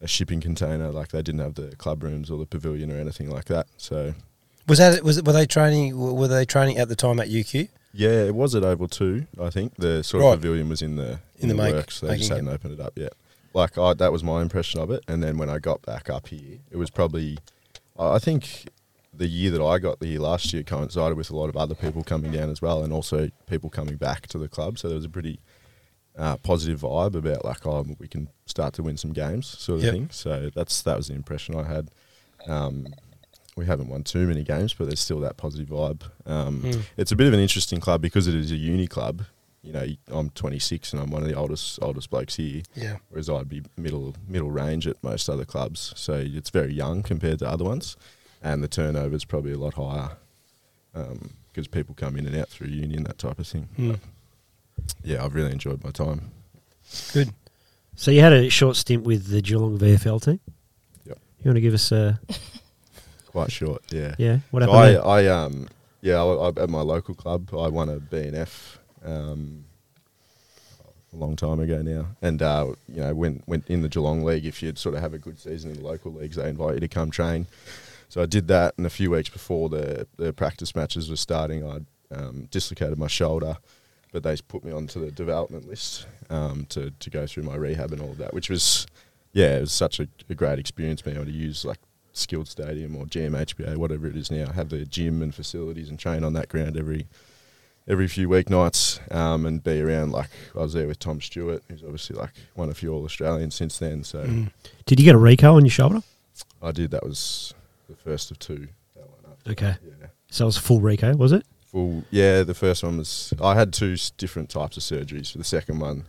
[0.00, 0.92] a shipping container.
[0.92, 3.66] Like they didn't have the club rooms or the pavilion or anything like that.
[3.76, 4.14] So
[4.68, 5.98] Was that was it, were they training?
[5.98, 7.68] Were they training at the time at UQ?
[7.92, 9.26] yeah, it was at Oval Two.
[9.40, 10.34] I think the sort Right.
[10.34, 11.98] of pavilion was in the In the make- works.
[12.00, 13.14] They just hadn't opened it up yet.
[13.54, 15.04] Like I, that was my impression of it.
[15.08, 17.38] And then when I got back up here, it was probably,
[17.98, 18.68] I think,
[19.16, 21.76] the year that I got the year last year coincided with a lot of other
[21.76, 24.78] people coming down as well, and also people coming back to the club.
[24.78, 25.38] So there was a pretty
[26.18, 29.84] uh, positive vibe about like, oh, we can start to win some games, sort of
[29.84, 29.92] Yep.
[29.94, 30.08] thing.
[30.10, 31.90] So that's that was the impression I had.
[32.48, 32.88] Um,
[33.56, 36.02] we haven't won too many games, but there's still that positive vibe.
[36.26, 36.80] Um, Hmm.
[36.96, 39.22] It's a bit of an interesting club because it is a uni club.
[39.64, 42.98] You know, I'm 26 and I'm one of the oldest oldest blokes here, Yeah.
[43.08, 45.94] whereas I'd be middle middle range at most other clubs.
[45.96, 47.96] So it's very young compared to other ones,
[48.42, 50.16] and the turnover's probably a lot higher
[51.48, 53.68] because people come in and out through union that type of thing.
[53.76, 53.94] Hmm.
[55.02, 56.30] Yeah, I've really enjoyed my time.
[57.12, 57.30] Good.
[57.96, 60.40] So you had a short stint with the Geelong VFL team.
[61.06, 61.18] Yep.
[61.40, 62.20] You want to give us a
[63.28, 64.14] Quite short, yeah.
[64.18, 64.38] yeah?
[64.50, 64.98] What So happened?
[64.98, 65.22] I.
[65.22, 65.68] I um
[66.02, 69.64] yeah I, I, at my local club I won a BNF um
[71.14, 72.06] a long time ago now.
[72.20, 75.14] And uh, you know went went in the Geelong league if you'd sort of have
[75.14, 77.46] a good season in the local leagues they invite you to come train.
[78.08, 81.64] So I did that and a few weeks before the the practice matches were starting
[81.66, 81.80] I
[82.14, 83.56] um, dislocated my shoulder
[84.12, 87.92] but they put me onto the development list um, to to go through my rehab
[87.92, 88.86] and all of that which was
[89.32, 91.78] yeah it was such a, a great experience being able to use like
[92.16, 96.22] skilled stadium or GMHBA, whatever it is now, have the gym and facilities and train
[96.22, 97.06] on that ground every
[97.88, 100.12] every few weeknights um, and be around.
[100.12, 103.54] Like I was there with Tom Stewart, who's obviously like won a few All Australians
[103.54, 104.04] since then.
[104.04, 104.50] So Mm.
[104.86, 106.02] Did you get a reco on your shoulder?
[106.62, 106.90] I did.
[106.90, 107.54] That was
[107.88, 108.68] the first of two.
[108.96, 109.38] That one up.
[109.48, 109.74] Okay.
[109.86, 110.06] Yeah.
[110.30, 111.44] So it was a full reco, was it?
[111.70, 112.04] Full.
[112.10, 112.42] Yeah.
[112.42, 115.32] The first one was I had two different types of surgeries.
[115.32, 116.04] For the second one,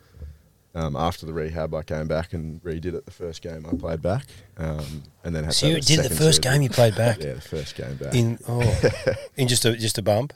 [0.73, 4.01] um, after the rehab, I came back and redid it the first game I played
[4.01, 4.25] back,
[4.57, 6.53] um, and then had So to you did the first surgery.
[6.53, 8.13] game you played back Yeah, the first game back.
[8.13, 8.81] in oh
[9.37, 10.33] in just a just a bump.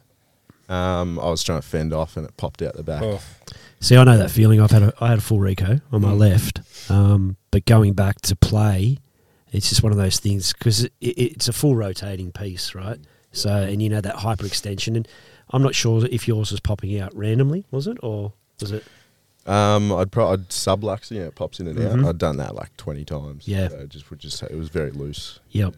[0.69, 3.01] Um, I was trying to fend off and it popped out the back.
[3.03, 3.19] Oh,
[3.81, 4.61] See, I know that feeling.
[4.61, 6.17] I've had a, I had a full reco on my Mm.
[6.19, 6.59] left,
[6.91, 8.97] um, but going back to play,
[9.51, 12.99] it's just one of those things because it, it, it's a full rotating piece, right?
[13.31, 15.07] So, and you know that hyperextension, and
[15.51, 18.83] I'm not sure if yours was popping out randomly, was it, or was it?
[19.47, 22.03] Um, I'd pro- I'd subluxing, yeah, it pops in and Mhm.
[22.03, 22.09] out.
[22.09, 23.47] I'd done that like twenty times.
[23.47, 23.69] Yeah.
[23.69, 25.39] so just would just it was very loose.
[25.51, 25.75] Yep.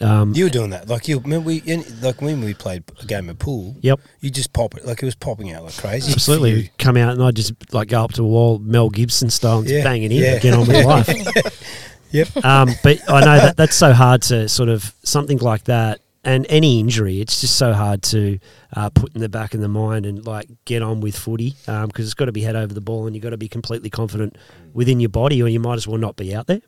[0.00, 3.04] Um, you were doing that like you remember we in, like when we played a
[3.06, 3.74] game of pool.
[3.80, 3.98] yep.
[4.20, 6.12] You just pop it like it was popping out like crazy.
[6.12, 6.50] Absolutely.
[6.62, 9.58] You- Come out and I just like go up to a wall, Mel Gibson style,
[9.58, 10.38] and Yeah, bang it in, yeah.
[10.38, 11.74] get on with life.
[12.10, 12.42] Yep.
[12.42, 16.46] Um, but I know that that's so hard to sort of something like that, and
[16.48, 18.38] any injury, it's just so hard to
[18.74, 22.06] uh, put in the back of the mind and like get on with footy because
[22.06, 24.36] it's got to be head over the ball and you've got to be completely confident
[24.72, 26.62] within your body, or you might as well not be out there.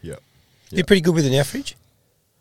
[0.00, 0.14] Yeah.
[0.70, 1.76] You're pretty good with an average.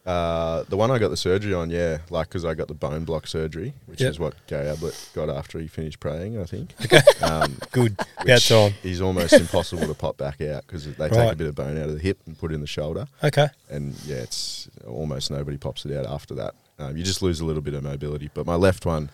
[0.05, 3.05] Uh, the one I got the surgery on, yeah, like because I got the bone
[3.05, 4.11] block surgery, which Yep.
[4.11, 6.73] is what Gary Ablett got after he finished praying, I think.
[7.21, 7.97] Um, Good.
[8.23, 8.73] Which time.
[8.83, 11.89] Is almost impossible to pop back out because they take a bit of bone out
[11.89, 13.47] of the hip and put it in the shoulder, Okay.
[13.69, 16.53] and yeah, it's almost nobody pops it out after that.
[16.77, 18.29] Um, you just lose a little bit of mobility.
[18.33, 19.09] But my left one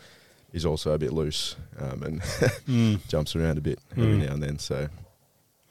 [0.52, 2.22] is also a bit loose um, and
[2.68, 3.08] Mm.
[3.08, 4.28] jumps around a bit every Mm.
[4.28, 4.60] now and then.
[4.60, 4.90] So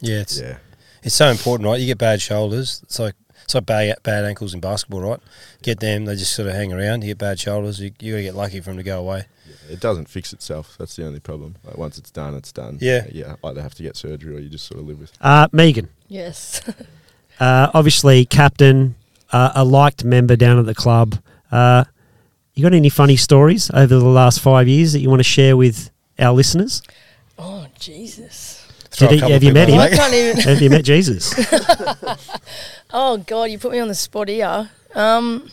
[0.00, 0.58] Yeah, it's yeah,
[1.02, 1.78] it's so important, right?
[1.80, 2.80] You get bad shoulders.
[2.84, 5.20] It's like it's like bad, bad ankles in basketball, right?
[5.62, 7.02] Get them, they just sort of hang around.
[7.02, 9.24] You get bad shoulders, you, you got to get lucky for them to go away.
[9.68, 10.76] it doesn't fix itself.
[10.78, 11.56] That's the only problem.
[11.64, 12.78] Like once it's done, it's done.
[12.80, 13.06] Yeah.
[13.10, 13.36] yeah.
[13.44, 15.12] Either have to get surgery or you just sort of live with.
[15.20, 16.62] Uh, Megan, Yes.
[17.40, 18.94] uh, obviously captain,
[19.32, 21.16] uh, a liked member down at the club.
[21.52, 21.84] Uh,
[22.54, 25.56] you got any funny stories over the last five years that you want to share
[25.56, 26.82] with our listeners?
[27.38, 28.59] oh Jesus.
[28.92, 29.74] Throw Did a he- couple have you met him?
[29.76, 30.36] on I can't even.
[30.42, 31.34] Have you met Jesus?
[32.92, 34.68] Oh God, you put me on the spot here.
[34.96, 35.48] Um,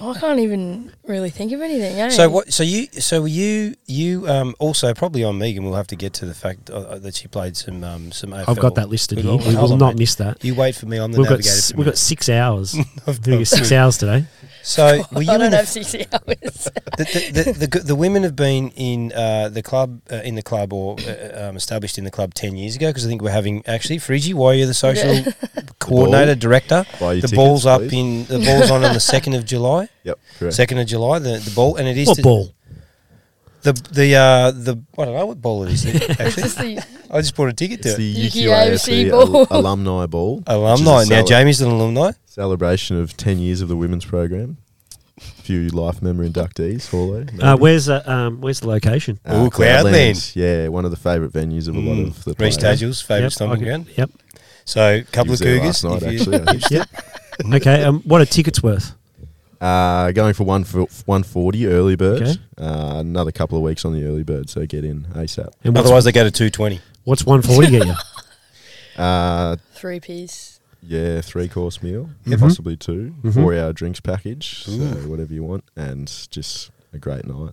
[0.00, 2.00] I can't even really think of anything.
[2.00, 2.08] Eh?
[2.10, 2.52] So what?
[2.52, 2.86] So you?
[2.98, 3.76] So you?
[3.86, 5.62] You um, also probably on Megan.
[5.64, 8.30] We'll have to get to the fact uh, that she played some um, some.
[8.30, 8.48] AFL.
[8.48, 9.36] I've got that listed here.
[9.36, 10.00] We will not mate.
[10.00, 10.44] miss that.
[10.44, 10.96] You wait for me.
[10.98, 11.56] I'm the We've got navigator.
[11.56, 12.74] s- we've got six hours.
[13.06, 14.26] We've got six hours today.
[14.66, 16.04] So were you I don't the, have six hours.
[16.98, 20.42] the, the, the, the, the women have been in uh, the club uh, in the
[20.42, 23.30] club or uh, um, established in the club ten years ago because I think we're
[23.30, 24.34] having actually Frigi.
[24.34, 25.32] Why are you the social Yeah.
[25.78, 26.40] coordinator ball.
[26.40, 26.84] director?
[26.98, 27.92] Buy your The tickets, ball's up please.
[27.92, 29.88] in the ball's on on the second of July.
[30.02, 30.54] Yep, correct.
[30.56, 32.52] Second of July, the, the ball, and it is What the, ball?
[33.72, 35.86] The the uh, the I don't know what ball it is.
[36.20, 37.98] Actually, the, I just bought a ticket to It's it.
[37.98, 39.46] the UQAFC UQAFC ball.
[39.50, 40.36] al- alumni ball.
[40.38, 41.04] which is Alumni.
[41.04, 42.12] Now cele- Jamie's an alumni.
[42.26, 44.56] celebration of ten years of the women's program.
[45.18, 46.90] A few life member inductees.
[46.90, 47.24] Haulo.
[47.32, 47.42] maybe.
[47.42, 49.18] Uh, where's uh, um, Where's the location?
[49.24, 50.36] Uh, Ooh, Cloudland.
[50.36, 52.06] Yeah, one of the favourite venues of a lot Mm.
[52.08, 52.80] of the Reece players.
[52.80, 53.86] Tagel's favourite Yep, stomping could- ground.
[53.96, 54.10] Yep.
[54.66, 55.84] So a He couple was of there cougars.
[55.84, 56.40] last night, if you- actually.
[56.40, 56.70] I think.
[56.70, 56.88] Yep.
[57.54, 57.84] Okay.
[57.84, 58.94] Um, what are tickets worth?
[59.60, 62.22] Uh, going for one for one forty early bird.
[62.22, 62.34] Okay.
[62.58, 65.50] Uh, another couple of weeks on the early bird, so get in ASAP.
[65.64, 66.80] And Otherwise, they go to two twenty.
[67.04, 67.94] what's one forty get you?
[68.96, 70.58] Uh, three piece.
[70.82, 72.40] yeah, three course meal, Mhm.
[72.40, 73.34] possibly 2 Mhm.
[73.34, 74.72] four hour drinks package, so
[75.06, 77.52] whatever you want, and just a great night.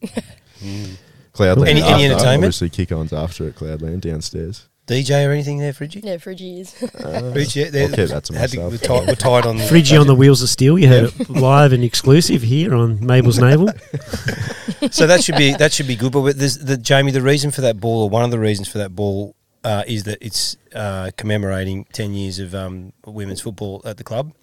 [0.64, 0.92] Mm.
[1.34, 1.68] Cloudland.
[1.68, 2.44] Any- any after, entertainment?
[2.46, 4.70] Obviously, kick-ons after at Cloudland downstairs.
[4.88, 6.04] DJ or anything there, Frigi?
[6.04, 6.74] Yeah, Frigi is.
[6.84, 8.72] Uh, Frigi, yeah, I'll keep that to had to- myself.
[8.72, 10.78] we're, tied, we're tied on Frigi on the wheels of steel.
[10.78, 13.68] You heard it live and exclusive here on Mabel's Naval.
[14.92, 16.12] so that should be that should be good.
[16.12, 18.68] But with this, the Jamie, the reason for that ball, or one of the reasons
[18.68, 23.82] for that ball, uh, is that it's uh, commemorating ten years of um, women's football
[23.86, 24.34] at the club.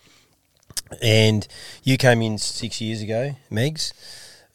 [1.02, 1.46] And
[1.84, 3.92] you came in six years ago, Megs.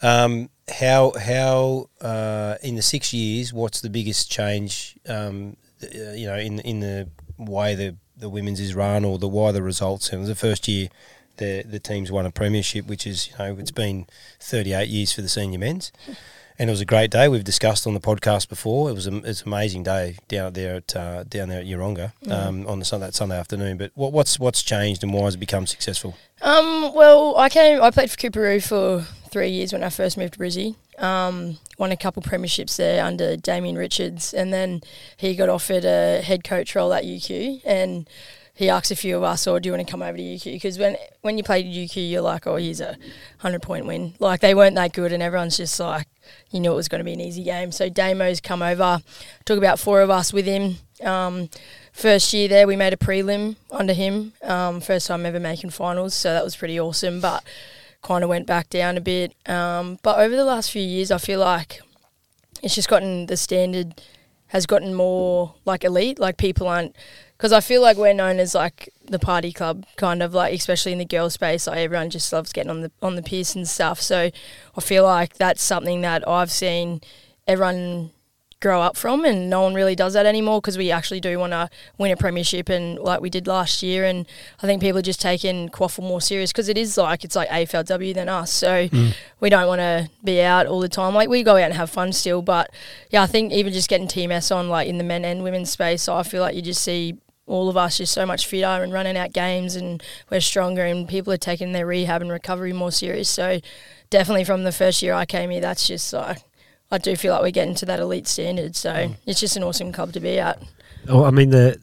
[0.02, 4.96] Um, how how uh, in the six years, what's the biggest change?
[5.08, 9.18] Um, th- uh, you know, in in the way the the women's is run, or
[9.18, 10.10] the why the results.
[10.10, 10.90] And it was the first year
[11.38, 14.08] the the teams won a premiership, which is you know it's been
[14.40, 15.92] 38 years for the senior men's.
[16.58, 17.28] And it was a great day.
[17.28, 18.90] We've discussed on the podcast before.
[18.90, 22.14] It was a, it's an amazing day down there at uh, down there at Yeronga
[22.32, 23.78] um, on the that Sunday afternoon.
[23.78, 26.16] But what, what's what's changed and why has it become successful?
[26.42, 27.82] Um, well, I came.
[27.82, 30.76] I played for Coorparoo for three years when I first moved to Brizzy.
[30.98, 34.82] Um, won a couple premierships there under Damien Richards, and then
[35.18, 38.10] he got offered a head coach role at UQ, and
[38.54, 40.54] he asked a few of us, "Or do you want to come over to UQ?"
[40.54, 42.98] Because when when you played UQ, you're like, "Oh, here's a
[43.40, 46.08] hundred point win." Like they weren't that good, and everyone's just like,
[46.52, 47.72] you knew it was going to be an easy game.
[47.72, 49.02] So Damo's come over,
[49.46, 50.78] took about four of us with him.
[51.04, 51.50] Um,
[51.92, 54.34] first year there, we made a prelim under him.
[54.44, 57.20] Um, first time ever making finals, so that was pretty awesome.
[57.20, 57.44] But
[58.06, 59.34] kind of went back down a bit.
[59.50, 61.82] Um, but over the last few years, I feel like
[62.62, 64.02] it's just gotten the standard
[64.48, 66.20] has gotten more like elite.
[66.20, 66.96] Like people aren't
[67.36, 70.92] because I feel like we're known as like the party club, kind of like especially
[70.92, 71.66] in the girl space.
[71.66, 74.00] Like everyone just loves getting on the on the piss and stuff.
[74.00, 74.30] So
[74.78, 77.02] I feel like that's something that I've seen
[77.48, 78.12] everyone
[78.62, 81.52] grow up from, and no one really does that anymore because we actually do want
[81.52, 84.06] to win a premiership, and like we did last year.
[84.06, 84.26] And
[84.62, 87.50] I think people are just taking QAFL more serious because it is like it's like
[87.50, 89.14] AFLW than us, so mm.
[89.40, 91.14] we don't want to be out all the time.
[91.14, 92.72] Like we go out and have fun still, but
[93.12, 96.08] yeah, I think even just getting TMS on like in the men and women's space,
[96.08, 99.18] I feel like you just see all of us just so much fitter and running
[99.18, 103.30] out games and we're stronger and people are taking their rehab and recovery more serious.
[103.30, 103.60] So
[104.10, 106.40] definitely from the first year I came here, that's just like
[106.92, 108.76] I do feel like we're getting to that elite standard.
[108.76, 110.62] So it's just an awesome club to be at.
[111.10, 111.78] Oh, I mean the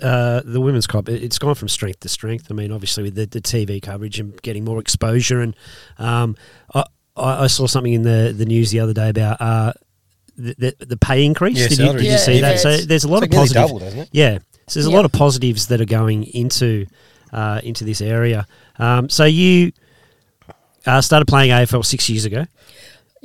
[0.00, 1.08] uh, the women's club.
[1.08, 2.46] it- It's gone from strength to strength.
[2.50, 5.54] I mean, obviously with the, the TV coverage and getting more exposure, and
[5.98, 6.36] um,
[6.74, 6.84] I,
[7.16, 9.72] I I saw something in the, the news the other day about uh,
[10.36, 11.58] the, the the pay increase.
[11.58, 12.58] Yeah, did you, did you Yeah, see that?
[12.60, 13.62] So there's a lot It's of like nearly positive.
[13.68, 14.08] double, doesn't it?
[14.12, 16.86] Yeah, so there's a lot of positives that are going into
[17.32, 18.46] uh, into this area.
[18.78, 19.72] Um, so you
[20.86, 22.46] uh, started playing AFL six years ago.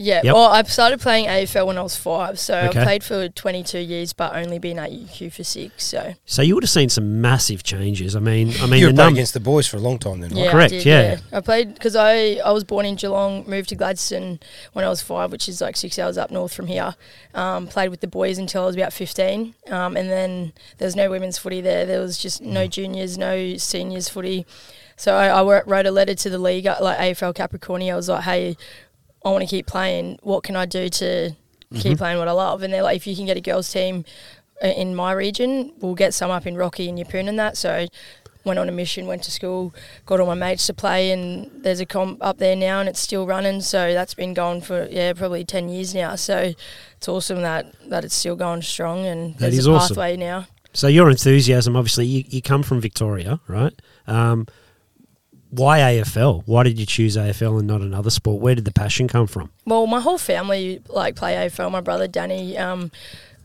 [0.01, 0.33] Yeah, Yep.
[0.33, 2.79] well, I started playing AFL when I was five, so Okay.
[2.79, 5.83] I played for 22 years, but only been at UQ for six.
[5.83, 8.15] So So you would have seen some massive changes.
[8.15, 9.99] I mean, I mean, you the were playing num- against the boys for a long
[9.99, 10.39] time then, right?
[10.45, 11.17] yeah, Correct, I did, yeah.
[11.33, 14.39] I played because I I was born in Geelong, moved to Gladstone
[14.71, 16.95] when I was five, which is like six hours up north from here.
[17.33, 20.95] Um, played with the boys until I was about 15, um, and then there was
[20.95, 21.85] no women's footy there.
[21.85, 22.69] There was just no Mm.
[22.69, 24.45] juniors, no seniors footy.
[24.95, 27.91] So I, I wrote- wrote a letter to the league, like AFL Capricornia.
[27.91, 28.55] I was like, hey.
[29.25, 30.19] I want to keep playing.
[30.21, 31.31] What can I do to
[31.75, 32.63] keep playing what I love?
[32.63, 34.05] And they're like, if you can get a girls team
[34.63, 37.57] uh, in my region, we'll get some up in Rocky and Yeppoon and that.
[37.57, 37.87] So
[38.45, 39.73] went on a mission, went to school,
[40.05, 42.99] got all my mates to play, and there's a comp up there now, and it's
[42.99, 43.61] still running.
[43.61, 46.15] So that's been going for yeah, probably ten years now.
[46.15, 46.53] So
[46.97, 49.95] it's awesome that that it's still going strong, and That there's is a awesome.
[49.95, 50.47] pathway now.
[50.71, 53.73] So your enthusiasm, obviously, you, you come from Victoria, right?
[54.07, 54.47] Um,
[55.49, 56.43] why AFL?
[56.45, 58.41] Why did you choose AFL and not another sport?
[58.41, 59.49] Where did the passion come from?
[59.65, 61.71] Well, my whole family like play AFL.
[61.71, 62.91] My brother Danny um,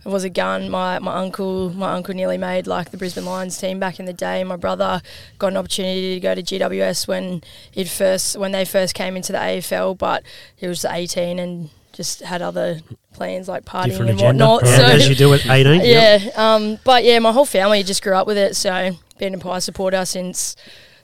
[0.04, 0.68] was a gun.
[0.70, 4.12] My my uncle my uncle nearly made like the Brisbane Lions team back in the
[4.12, 4.44] day.
[4.44, 5.00] My brother
[5.38, 7.42] got an opportunity to go to GWS when
[7.74, 10.22] it first when they first came into the AFL, but
[10.56, 12.80] he was 18 and just had other
[13.12, 14.68] plans like partying Different and agenda, whatnot.
[14.68, 15.80] yeah, so as you do at eighteen.
[15.80, 16.22] Yep.
[16.24, 18.56] yeah, um, but yeah, my whole family just grew up with it.
[18.56, 20.56] So been a pie supporter since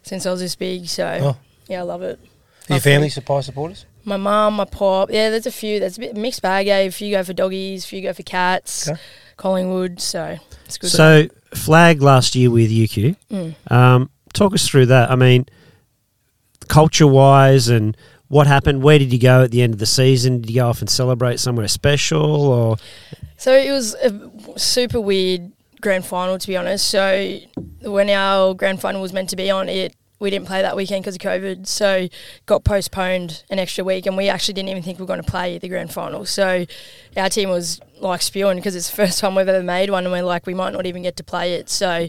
[0.03, 0.87] since I was this big.
[0.87, 1.37] So Oh.
[1.69, 2.19] yeah, I love it.
[2.69, 3.15] Your Love family footy.
[3.15, 3.85] supply supporters?
[4.05, 5.11] My mum, my pop.
[5.11, 5.81] Yeah, there's a few.
[5.81, 6.69] There's a bit mixed bag.
[6.69, 6.77] Eh?
[6.79, 8.89] A few go for doggies, a few go for cats.
[8.89, 9.01] Okay.
[9.37, 10.01] Collingwood.
[10.01, 10.91] So it's good.
[10.91, 13.17] So flag last year with UQ.
[13.31, 13.55] Mm.
[13.71, 15.11] Um, talk us through that.
[15.11, 15.47] I mean,
[16.69, 17.97] culture wise and
[18.29, 18.83] what happened.
[18.83, 20.41] Where did you go at the end of the season?
[20.41, 22.77] Did you go off and celebrate somewhere special or?
[23.37, 26.89] So it was a super weird grand final, to be honest.
[26.89, 27.39] So
[27.83, 31.03] when our grand final was meant to be on, it we didn't play that weekend
[31.03, 32.07] because of COVID, so
[32.45, 35.31] got postponed an extra week, and we actually didn't even think we were going to
[35.31, 36.27] play the grand final.
[36.27, 36.67] So
[37.17, 40.13] our team was like spewing because it's the first time we've ever made one, and
[40.13, 41.71] we're like we might not even get to play it.
[41.71, 42.09] So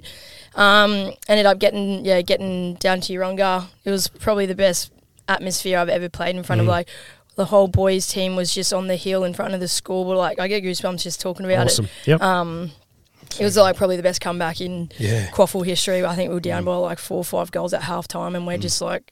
[0.55, 3.67] um, ended up getting yeah getting down to Yeronga.
[3.85, 4.91] It was probably the best
[5.29, 6.71] atmosphere I've ever played in front of Mm.
[6.71, 6.89] like
[7.37, 10.03] the whole boys team was just on the hill in front of the school.
[10.03, 11.85] But like I get goosebumps just talking about Awesome.
[11.85, 12.07] it.
[12.07, 12.21] Yep.
[12.21, 12.71] Um,
[13.39, 15.27] it was like probably the best comeback in Yeah.
[15.31, 16.03] QAFL history.
[16.03, 16.65] I think we were down mm.
[16.65, 18.61] by like four or five goals at half time, and we're mm.
[18.61, 19.11] just like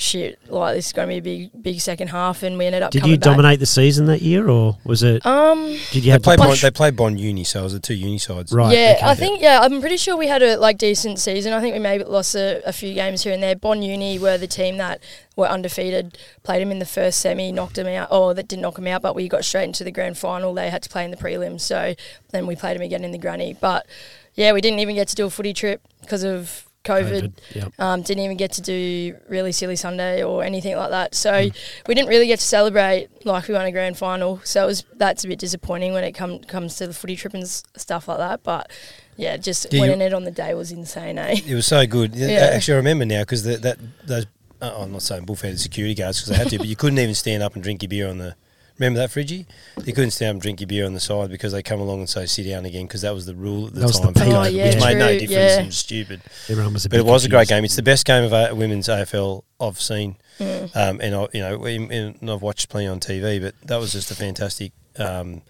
[0.00, 2.82] shit, like this is going to be a big, big second half, and we ended
[2.82, 2.90] up.
[2.90, 3.24] Did coming you back.
[3.24, 5.24] dominate the season that year, or was it?
[5.26, 7.72] Um, did you They have played, to Bond, they played Bond Uni, so it was
[7.74, 8.52] the two uni sides.
[8.52, 8.76] Right.
[8.76, 9.06] yeah, okay.
[9.06, 11.52] I think yeah, I'm pretty sure we had a like decent season.
[11.52, 13.54] I think we maybe lost a, a few games here and there.
[13.54, 15.02] Bond Uni were the team that
[15.36, 18.08] were undefeated, played them in the first semi, knocked them out.
[18.10, 20.54] Oh, that didn't knock them out, but we got straight into the grand final.
[20.54, 21.94] They had to play in the prelims, so
[22.30, 23.56] then we played them again in the granny.
[23.58, 23.86] But
[24.34, 27.32] yeah, we didn't even get to do a footy trip because of COVID.
[27.54, 27.68] Yeah.
[27.78, 31.14] Um, didn't even get to do really silly Sunday or anything like that.
[31.14, 31.48] So Hmm.
[31.86, 34.40] we didn't really get to celebrate like we won a grand final.
[34.44, 37.34] So it was that's a bit disappointing when it come, comes to the footy trip
[37.34, 38.42] and stuff like that.
[38.42, 38.70] But
[39.16, 41.36] yeah, just Yeah, winning you- it on the day was insane, eh?
[41.46, 42.14] It was so good.
[42.14, 42.50] Yeah.
[42.54, 44.26] Actually, I remember now because that, that those.
[44.62, 47.14] Uh, I'm not saying bullfed security guards because they had to, but you couldn't even
[47.14, 48.36] stand up and drink your beer on the.
[48.80, 49.44] Remember that, Friggy?
[49.84, 51.98] You couldn't stand up and drink your beer on the side because they come along
[52.00, 54.14] and say sit down again because that was the rule at the That was time.
[54.14, 55.58] the for Oh, yeah, which made no difference yeah.
[55.58, 56.22] and was stupid.
[56.48, 57.62] Everyone was a But it was a great game.
[57.64, 60.74] It's the best game of a women's AFL I've seen, Mm.
[60.74, 63.38] um, and I, you know, in- in- and I've watched plenty on TV.
[63.38, 64.72] But that was just a fantastic.
[64.98, 65.42] Um,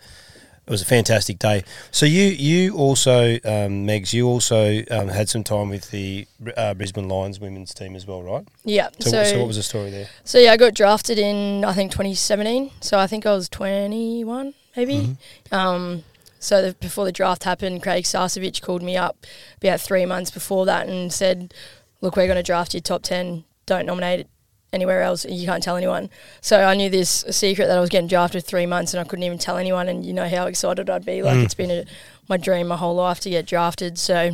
[0.70, 1.64] it was a fantastic day.
[1.90, 6.74] So you you also, um, Megs, you also um, had some time with the uh,
[6.74, 8.46] Brisbane Lions women's team as well, right?
[8.62, 8.90] Yeah.
[9.00, 10.06] So, So, so, what was the story there?
[10.22, 12.70] so yeah, I got drafted in I think 2017.
[12.80, 14.94] So I think I was 21 maybe.
[14.94, 15.54] Mm-hmm.
[15.54, 16.04] Um,
[16.38, 19.26] so the, before the draft happened, Craig Starcevich called me up
[19.60, 21.52] about three months before that and said,
[22.00, 23.42] "Look, we're going to draft you top 10.
[23.66, 24.28] Don't nominate it
[24.72, 25.24] anywhere else.
[25.24, 26.10] You can't tell anyone."
[26.40, 29.24] So I knew this secret that I was getting drafted three months, and I couldn't
[29.24, 29.88] even tell anyone.
[29.88, 31.22] And you know how excited I'd be.
[31.22, 31.44] Like Mm.
[31.44, 31.84] it's been a,
[32.28, 33.98] my dream my whole life to get drafted.
[33.98, 34.32] So.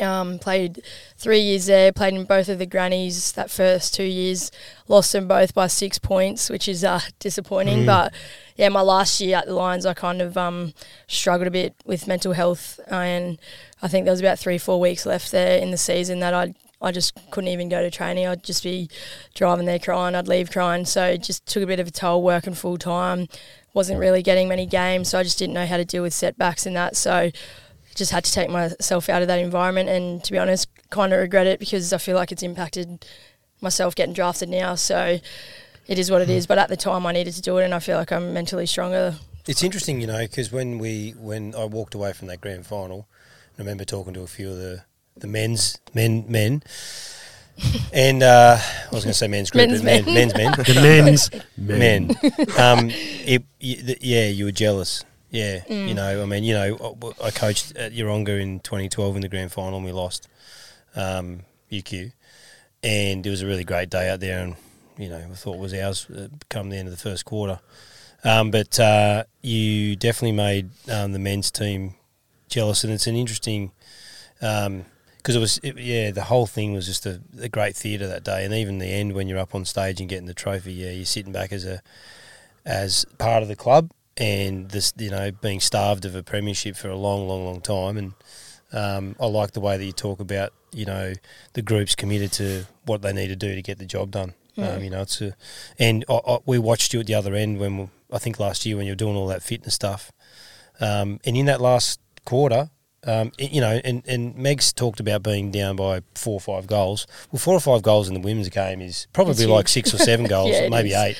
[0.00, 0.82] Um, played
[1.16, 4.50] three years there, played in both of the grannies that first two years,
[4.88, 7.82] lost them both by six points, which is uh, disappointing.
[7.84, 7.86] Mm.
[7.86, 8.12] But
[8.56, 10.74] yeah, my last year at the Lions, I kind of um,
[11.06, 13.38] struggled a bit with mental health, and
[13.82, 16.54] I think there was about three, four weeks left there in the season that I
[16.84, 18.26] I just couldn't even go to training.
[18.26, 18.88] I'd just be
[19.34, 20.14] driving there crying.
[20.14, 20.84] I'd leave crying.
[20.84, 23.28] So it just took a bit of a toll working full time.
[23.72, 26.66] Wasn't really getting many games, so I just didn't know how to deal with setbacks
[26.66, 26.96] and that.
[26.96, 27.30] So
[27.96, 31.20] just had to take myself out of that environment and to be honest kind of
[31.20, 33.04] regret it because i feel like it's impacted
[33.60, 35.20] myself getting drafted now so
[35.86, 36.32] it is what it hmm.
[36.32, 38.34] is but at the time i needed to do it and i feel like i'm
[38.34, 39.14] mentally stronger
[39.46, 43.06] It's interesting, you know, because when we when I walked away from that grand final,
[43.58, 44.84] I remember talking to a few of the
[45.16, 46.62] the men's men men,
[47.92, 50.14] and uh, I was going to say men's group, Men's but men, men.
[50.14, 52.10] men's men, The men's men.
[52.58, 55.04] Um, it, y yeah, you were jealous.
[55.30, 55.88] Yeah, Mm.
[55.88, 59.28] you know, I mean, you know, I I coached at Yeronga in 2012 in the
[59.28, 60.28] grand final, and we lost
[60.94, 61.40] um,
[61.72, 62.12] UQ,
[62.84, 64.54] and it was a really great day out there, and
[64.96, 67.58] you know, I thought it was ours uh, come the end of the first quarter.
[68.22, 71.94] Um, but uh, you definitely made um, the men's team
[72.48, 73.72] jealous, and it's an interesting
[75.24, 78.24] because it was it, yeah the whole thing was just a, a great theatre that
[78.24, 80.90] day, and even the end when you're up on stage and getting the trophy, yeah,
[80.90, 81.80] you're sitting back as a
[82.66, 86.88] as part of the club, and this you know being starved of a premiership for
[86.88, 88.12] a long, long, long time, and
[88.72, 91.14] um, I like the way that you talk about you know
[91.54, 94.34] the groups committed to what they need to do to get the job done.
[94.56, 95.34] Um, you know, it's a,
[95.80, 98.64] and I, I, we watched you at the other end when we, I think last
[98.64, 100.12] year when you were doing all that fitness stuff,
[100.80, 102.70] um, and in that last quarter,
[103.06, 107.06] um, you know, and, and Meg's talked about being down by four or five goals.
[107.32, 110.26] Well, four or five goals in the women's game is probably like six or seven
[110.34, 110.96] goals, Yeah, maybe is.
[110.96, 111.16] eight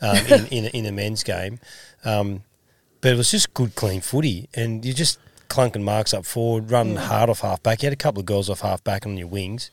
[0.00, 1.60] um, in, in, a- in a men's game.
[2.04, 2.42] Um,
[3.00, 5.18] but it was just good, clean footy, and you just
[5.48, 7.06] clunking marks up forward, running Mm.
[7.06, 7.82] hard off half back.
[7.82, 9.70] You had a couple of girls off half back on your wings,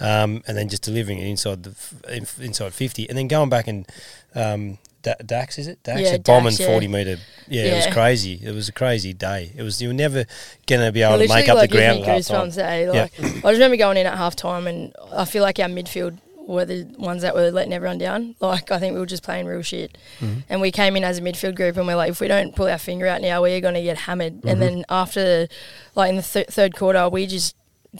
[0.00, 1.70] um, and then just delivering it inside the
[2.10, 3.86] f- inside fifty, and then going back and
[4.34, 5.82] um, Da- Dax is it?
[5.84, 6.66] Dax Yeah, a bombing Dax, yeah.
[6.66, 7.16] forty meter.
[7.48, 8.40] Yeah, it was crazy.
[8.42, 9.52] It was a crazy day.
[9.56, 10.24] It was you were never
[10.66, 12.48] gonna be able to make up like the ground at half time.
[12.50, 16.18] like I just remember going in at half time and I feel like our midfield
[16.38, 19.46] were the ones that were letting everyone down like I think we were just playing
[19.46, 20.40] real shit Mm-hmm.
[20.48, 22.68] and we came in as a midfield group and we're like if we don't pull
[22.68, 24.48] our finger out now we're going to get hammered Mm-hmm.
[24.48, 25.48] and then after
[25.96, 27.54] like in the th- third quarter we just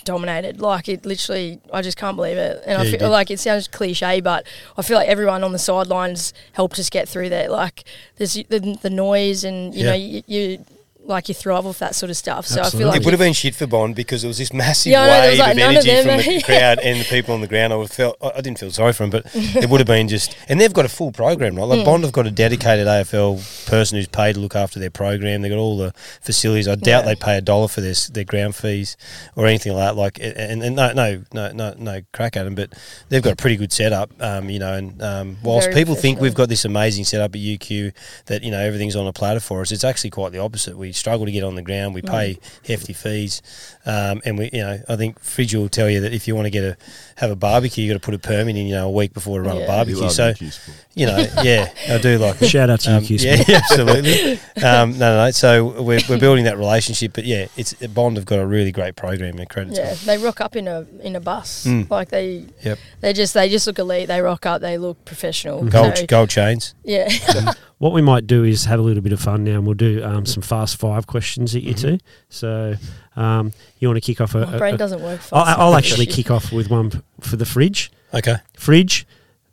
[0.04, 0.60] dominated.
[0.60, 2.62] Like it literally I just can't believe it.
[2.66, 5.58] And Yeah, I feel like it sounds cliche but I feel like everyone on the
[5.58, 7.84] sidelines helped us get through there like
[8.16, 9.90] there's the, the noise and you Yeah.
[9.90, 10.64] know you, you
[11.08, 13.20] like you thrive off that sort of stuff so I feel like It would have
[13.20, 15.38] been shit for Bond because it was this massive Yeah, I know, there was, wave
[15.38, 17.72] like, of none of energy them, from the crowd and the people on the ground.
[17.72, 20.36] I felt I didn't feel sorry for him, but it would have been just.
[20.48, 21.64] And they've got a full program, right?
[21.64, 25.42] Like Bond have got a dedicated AFL person who's paid to look after their program.
[25.42, 26.68] They've got all the facilities.
[26.68, 27.14] I doubt Yeah.
[27.14, 28.96] they pay a dollar for their their ground fees
[29.36, 29.96] or anything like that.
[29.96, 32.72] Like and, and no no no no no crack at them, but
[33.08, 34.10] they've got a pretty good setup.
[34.20, 37.40] Um, you know, and um, whilst Very people think we've got this amazing setup at
[37.40, 37.92] UQ
[38.26, 40.76] that you know everything's on a platter for us, it's actually quite the opposite.
[40.76, 41.94] We struggle to get on the ground.
[41.94, 43.42] We pay hefty fees,
[43.86, 46.46] um, and we, you know, I think Fridge will tell you that if you want
[46.46, 46.76] to get a
[47.16, 49.42] have a barbecue, you got to put a permit in, you know, a week before
[49.42, 49.64] to run Yeah.
[49.64, 50.00] a barbecue.
[50.02, 50.76] love So, your Q Sport.
[50.94, 52.48] you know, yeah, I do like it.
[52.50, 54.32] Shout out to Um, you, yeah, absolutely.
[54.62, 55.30] um, no, no, no.
[55.30, 58.96] So we're, we're building that relationship, but yeah, it's Bond have got a really great
[58.96, 61.64] program and credit Yeah, they rock up in a in a bus.
[61.66, 61.88] Mm.
[61.90, 62.78] Like they, Yep.
[63.00, 64.08] they just they just look elite.
[64.08, 64.60] They rock up.
[64.60, 65.62] They look professional.
[65.64, 66.74] Gold, So, gold chains.
[66.84, 67.08] yeah,
[67.78, 70.02] What we might do is have a little bit of fun now, and we'll do
[70.02, 71.96] um, some fast five questions at you Mm-hmm.
[71.96, 71.98] two.
[72.30, 72.74] So,
[73.16, 74.46] um, you want to kick off a?
[74.46, 75.20] my brain a- doesn't work.
[75.32, 77.90] I'll, I'll actually kick off with one f- for the fridge.
[78.14, 78.36] Okay.
[78.56, 79.06] Fridge,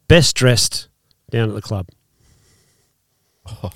[0.08, 0.88] best dressed
[1.32, 1.88] down at the club.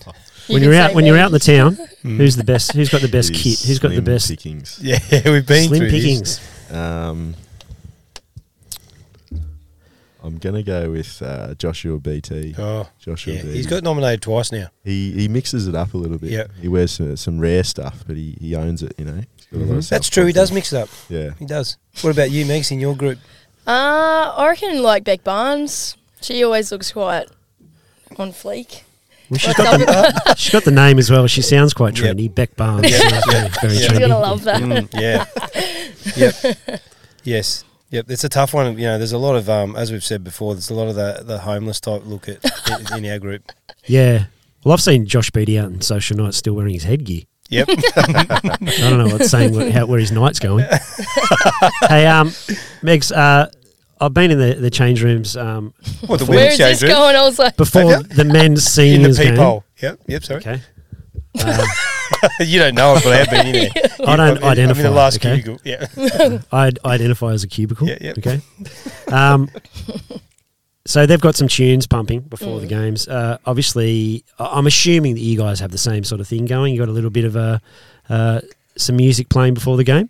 [0.49, 1.75] You when can you're out, say when you're out in the town,
[2.05, 2.15] Mm.
[2.17, 2.71] who's the best?
[2.71, 3.59] Who's got the best kit?
[3.59, 4.79] Who's got the best pickings?
[4.81, 4.97] Yeah,
[5.29, 6.39] we've been slim through this.
[6.39, 6.71] pickings?
[6.73, 7.35] Um,
[10.27, 12.53] I'm gonna go with uh, Joshua Beatty.
[12.57, 13.41] Oh, Joshua yeah.
[13.43, 13.53] B.
[13.53, 14.67] He's got nominated twice now.
[14.83, 16.31] He he mixes it up a little bit.
[16.31, 18.93] Yeah, He wears some, some rare stuff, but he, he owns it.
[18.97, 19.21] You know.
[19.37, 19.93] He's got a lot of Mm-hmm.
[19.95, 20.25] That's true.
[20.25, 20.89] He does mix it up.
[21.09, 21.31] Yeah.
[21.39, 21.77] He does.
[22.01, 23.17] What about you, Megs, in your group?
[23.65, 25.95] Uh, I reckon like Beck Barnes.
[26.21, 27.27] She always looks quite
[28.17, 28.81] on fleek.
[29.29, 31.27] Well, she's, got the, she's got the name as well.
[31.27, 32.15] She sounds quite Yep.
[32.17, 32.33] trendy.
[32.33, 32.89] Beck Barnes.
[32.89, 33.01] Yep.
[33.01, 33.79] Sounds very, very Yeah.
[33.79, 33.99] She's trendy.
[34.01, 34.61] gonna love that.
[34.61, 35.25] Mm, yeah.
[36.15, 36.81] yep.
[37.23, 37.65] Yes.
[37.89, 38.05] Yep.
[38.09, 38.77] It's a tough one.
[38.77, 40.95] You know, there's a lot of, um, as we've said before, there's a lot of
[40.95, 42.43] the, the homeless type look at
[42.91, 43.51] in, in our group.
[43.85, 44.25] Yeah.
[44.63, 47.21] Well, I've seen Josh Beatty out in social nights still wearing his headgear.
[47.49, 47.69] Yep.
[47.95, 50.65] I don't know what's saying what, how, where his night's going.
[51.87, 52.29] hey, um,
[52.81, 53.47] Megs, uh,
[54.01, 55.73] I've been in the, the change rooms um,
[56.05, 56.91] what the Where Where women's change room?
[56.91, 57.15] going?
[57.15, 58.61] I was like, before the men's In the
[59.13, 59.31] seniors game.
[59.31, 59.63] peephole.
[59.81, 59.99] Yep.
[60.07, 60.23] Yep.
[60.23, 60.39] Sorry.
[60.41, 60.61] Okay.
[61.39, 61.65] Uh,
[62.39, 63.71] you don't know it, but I have been in there.
[64.07, 65.41] I don't I'm in- I'm in identify, the last okay?
[65.41, 65.61] cubicle.
[65.65, 66.39] Yeah.
[66.51, 67.87] I identify as a cubicle.
[67.87, 68.17] Yeah, yep.
[68.17, 68.41] Okay.
[69.11, 69.49] Um,
[70.85, 72.61] so they've got some tunes pumping before Mm.
[72.61, 73.07] the games.
[73.07, 76.73] Uh, obviously, I- I'm assuming that you guys have the same sort of thing going.
[76.73, 77.61] You got a little bit of a
[78.09, 78.41] uh,
[78.77, 80.09] some music playing before the game.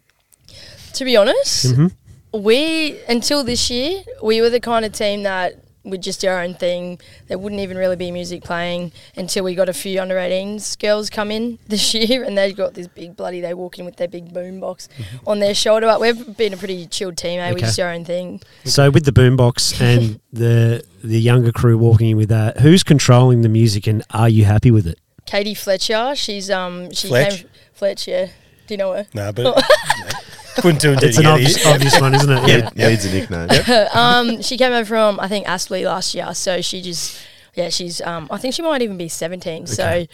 [0.93, 1.87] to be honest, hmm
[2.33, 5.55] we until this year we were the kind of team that
[5.89, 6.99] would just do our own thing.
[7.27, 11.09] There wouldn't even really be music playing until we got a few under 18s girls
[11.09, 13.41] come in this year, and they've got this big bloody.
[13.41, 14.89] They walk in with their big boom box
[15.25, 15.85] on their shoulder.
[15.87, 17.39] But we've been a pretty chilled team.
[17.39, 17.49] Eh?
[17.49, 17.61] We Okay.
[17.65, 18.41] just do our own thing.
[18.65, 23.41] So with the boombox and the the younger crew walking in with that, who's controlling
[23.41, 24.99] the music and are you happy with it?
[25.25, 27.41] Katie Fletcher, she's um she Fletch?
[27.41, 28.25] came Fletch, yeah.
[28.67, 29.07] Do you know her?
[29.13, 29.45] No, but
[30.61, 31.03] couldn't do it.
[31.03, 32.47] It's an obvious, obvious one, isn't it?
[32.47, 32.69] Yeah.
[32.75, 32.89] Yeah.
[32.89, 33.87] Needs a nickname.
[33.93, 37.19] um, she came over from I think Aspley last year, so she just
[37.53, 39.67] yeah, she's um, I think she might even be seventeen.
[39.67, 40.05] So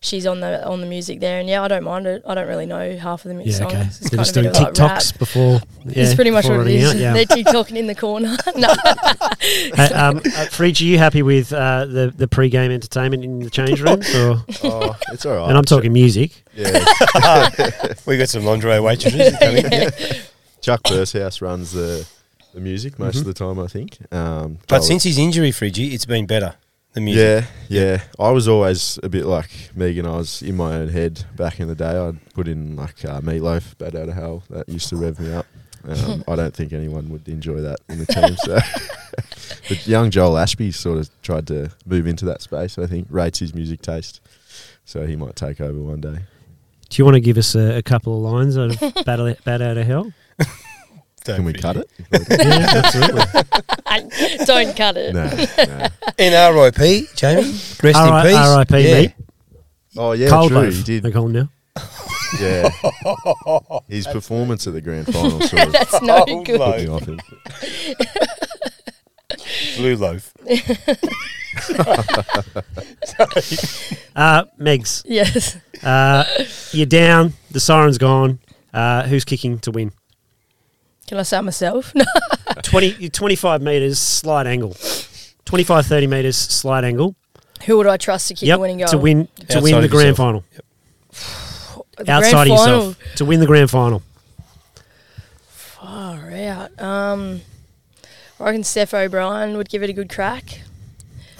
[0.00, 2.22] she's on the on the music there, and yeah, I don't mind it.
[2.26, 3.72] I don't really know half of the Yeah, songs.
[3.72, 3.82] okay.
[3.82, 4.92] It's They're just of a doing bit of like.
[4.98, 5.60] TikToks before.
[5.84, 6.90] Yeah, it's pretty much before what it running is.
[6.90, 7.12] out, yeah.
[7.14, 8.36] They're TikToking in the corner.
[8.56, 8.68] no,
[9.40, 13.50] Hey, um, uh, Fridge, are you happy with uh, the the pre-game entertainment in the
[13.50, 14.06] change rooms?
[14.14, 15.48] Or, oh, it's all right.
[15.48, 16.42] and I'm talking music.
[16.54, 16.84] Yeah.
[18.06, 19.64] we got some lingerie waitresses coming.
[19.72, 19.90] Yeah.
[20.60, 22.06] Chuck Bursehouse runs the
[22.52, 23.96] the music most of the time, I think.
[24.12, 26.54] Um, But since his injury, Fridgie, it's been better.
[26.92, 27.44] The music.
[27.68, 28.02] Yeah, yeah.
[28.18, 30.06] I was always a bit like Megan.
[30.06, 31.96] I was in my own head back in the day.
[31.96, 34.42] I'd put in like uh, Meatloaf, Bat Out of Hell.
[34.50, 35.46] That used to rev me up.
[35.84, 38.36] Um, I don't think anyone would enjoy that in the team.
[38.36, 38.58] So,
[39.68, 42.76] but young Joel Ashby sort of tried to move into that space.
[42.76, 44.20] I think rates his music taste,
[44.84, 46.18] so he might take over one day.
[46.88, 49.76] Do you want to give us a, a couple of lines of Battle, Bat Out
[49.76, 50.12] of Hell?
[51.30, 51.62] Don't Can we Fridgie.
[51.62, 51.90] cut it?
[52.30, 54.44] Yeah, absolutely.
[54.46, 55.14] don't cut it.
[55.14, 55.86] no, no.
[56.18, 57.06] And R.I.P.
[57.14, 57.42] Jamie.
[57.42, 57.90] Rest in
[58.22, 58.36] peace.
[58.36, 58.78] R.I.P.
[58.80, 58.94] Yeah.
[58.94, 59.14] mate.
[59.96, 60.60] Oh yeah, Cold true.
[60.60, 60.74] loaf.
[60.86, 61.48] He They call him now.
[62.40, 62.70] Yeah,
[63.88, 66.58] his performance at the grand final sort of That's no Oh, good.
[66.60, 66.72] no.
[66.72, 67.20] put me off him.
[69.76, 70.32] Blue loaf.
[74.16, 75.56] Uh, Megs, Yes.
[75.82, 76.24] uh,
[76.72, 77.32] you're down.
[77.50, 78.38] The siren's gone.
[78.72, 79.92] Uh, who's kicking to win?
[81.10, 81.92] Can I say myself?
[81.92, 82.04] No.
[82.62, 84.76] 20, 25 metres slight angle.
[85.44, 87.16] 25, 30 metres slight angle.
[87.66, 88.86] Who would I trust to kick yep, the winning goal?
[88.86, 90.16] to win to Outside win the grand yourself.
[90.16, 90.44] final.
[91.96, 92.76] The grand Outside of final.
[92.76, 94.02] yourself to win the grand final.
[95.48, 96.80] Far out.
[96.80, 97.40] Um,
[98.38, 100.60] I reckon Steph O'Brien would give it a good crack.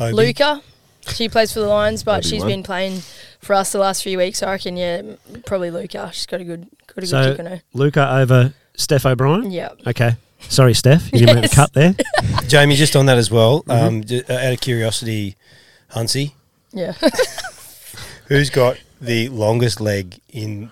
[0.01, 0.12] Obi.
[0.14, 0.62] Luca,
[1.07, 2.49] she plays for the Lions, but Obi she's won.
[2.49, 3.03] been playing
[3.39, 4.43] for us the last few weeks.
[4.43, 5.03] I reckon, yeah,
[5.47, 6.11] probably Luca.
[6.12, 7.62] She's got a good, got a good So kick on her.
[7.73, 9.51] Luca over Steph O'Brien.
[9.51, 9.70] Yeah.
[9.87, 10.16] Okay.
[10.41, 11.12] Sorry, Steph.
[11.12, 11.95] You didn't make the cut there.
[12.49, 13.62] Jamie, just on that as well.
[13.64, 13.70] Mm-hmm.
[13.87, 15.37] Um, j- uh, out of curiosity,
[15.93, 16.33] Huntsy,
[16.72, 16.93] Yeah.
[18.26, 20.70] who's got the longest leg in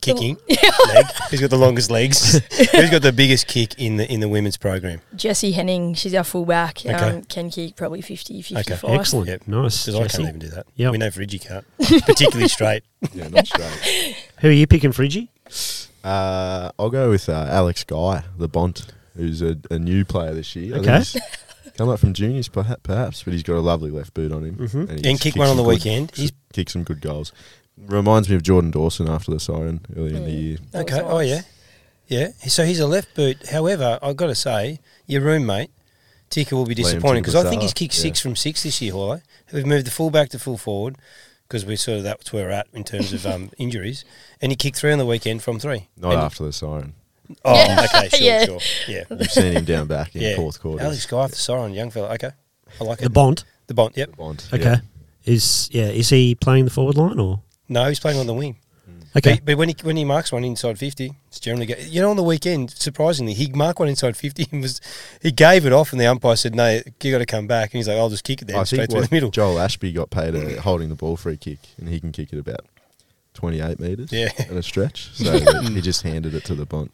[0.00, 1.06] kicking leg.
[1.30, 2.40] Who's got the longest legs?
[2.72, 5.00] Who's got the biggest kick in the in the women's program?
[5.14, 6.78] Jessie Henning, she's our fullback.
[6.84, 6.92] Okay.
[6.94, 8.84] Um, can kick probably 50, 55.
[8.90, 9.28] Excellent.
[9.28, 9.46] Yep.
[9.46, 9.86] Nice.
[9.86, 10.16] Because I Jesse.
[10.24, 10.66] can't even do that.
[10.76, 10.92] Yep.
[10.92, 11.66] We know Friggy can't,
[12.06, 12.82] particularly straight.
[13.12, 14.16] Yeah, not straight.
[14.40, 15.28] Who are you picking, Friggy?
[16.04, 18.86] Uh, I'll go with uh, Alex Guy, the Bont,
[19.16, 20.74] who's a, a new player this year.
[20.74, 20.98] I think Okay.
[20.98, 21.16] he's
[21.76, 24.56] Come up from juniors, perha- perhaps, but he's got a lovely left boot on him.
[24.56, 24.88] Mhm.
[24.88, 26.12] he And kick kicks one on some the good- weekend.
[26.14, 27.32] He's Kicked some good goals.
[27.78, 30.42] Reminds me of Jordan Dawson after the siren earlier in the Mm.
[30.42, 30.58] year.
[30.72, 31.06] That was okay.
[31.08, 31.28] Oh nice.
[31.28, 31.42] yeah,
[32.08, 32.48] yeah.
[32.48, 33.48] So he's a left boot.
[33.48, 35.70] However, I've got to say, your roommate
[36.28, 38.02] Tika will be disappointed because I think he's Timbasar, kicked yeah.
[38.02, 38.92] six from six this year.
[38.92, 39.20] Holo.
[39.52, 40.96] We've moved the full back to full forward
[41.50, 44.04] because we sort of that's where we're at in terms of um, injuries.
[44.40, 45.88] And he kicked three on the weekend from three.
[45.96, 46.94] Not And- after the siren.
[47.44, 47.86] Oh, Yeah.
[47.92, 48.44] okay, sure, Yeah.
[48.44, 50.36] sure, yeah, You've seen him down back in yeah.
[50.36, 50.84] fourth quarter.
[50.84, 52.12] Alex Guy after siren, young fella.
[52.14, 52.30] Okay,
[52.80, 53.04] I like it.
[53.04, 53.44] The Bond.
[53.66, 53.96] The Bond.
[53.96, 54.16] Yep.
[54.16, 54.44] Bond.
[54.52, 54.62] Okay.
[54.62, 54.80] yeah.
[55.24, 55.88] Is yeah?
[55.88, 57.42] Is he playing the forward line or?
[57.68, 58.56] No, he's playing on the wing.
[59.16, 59.34] Okay.
[59.36, 62.10] But, but when he when he marks one inside fifty, it's generally go, you know
[62.10, 62.70] on the weekend.
[62.70, 64.80] Surprisingly, he marked one inside fifty and was
[65.20, 67.78] he gave it off, and the umpire said, "No, you got to come back." And
[67.78, 70.10] he's like, "I'll just kick it there straight think through the middle." Joel Ashby got
[70.10, 72.64] paid a holding the ball free kick, and he can kick it about
[73.34, 74.28] 28 metres Yeah.
[74.38, 75.10] at a stretch.
[75.14, 76.92] So he just handed it to the Bont,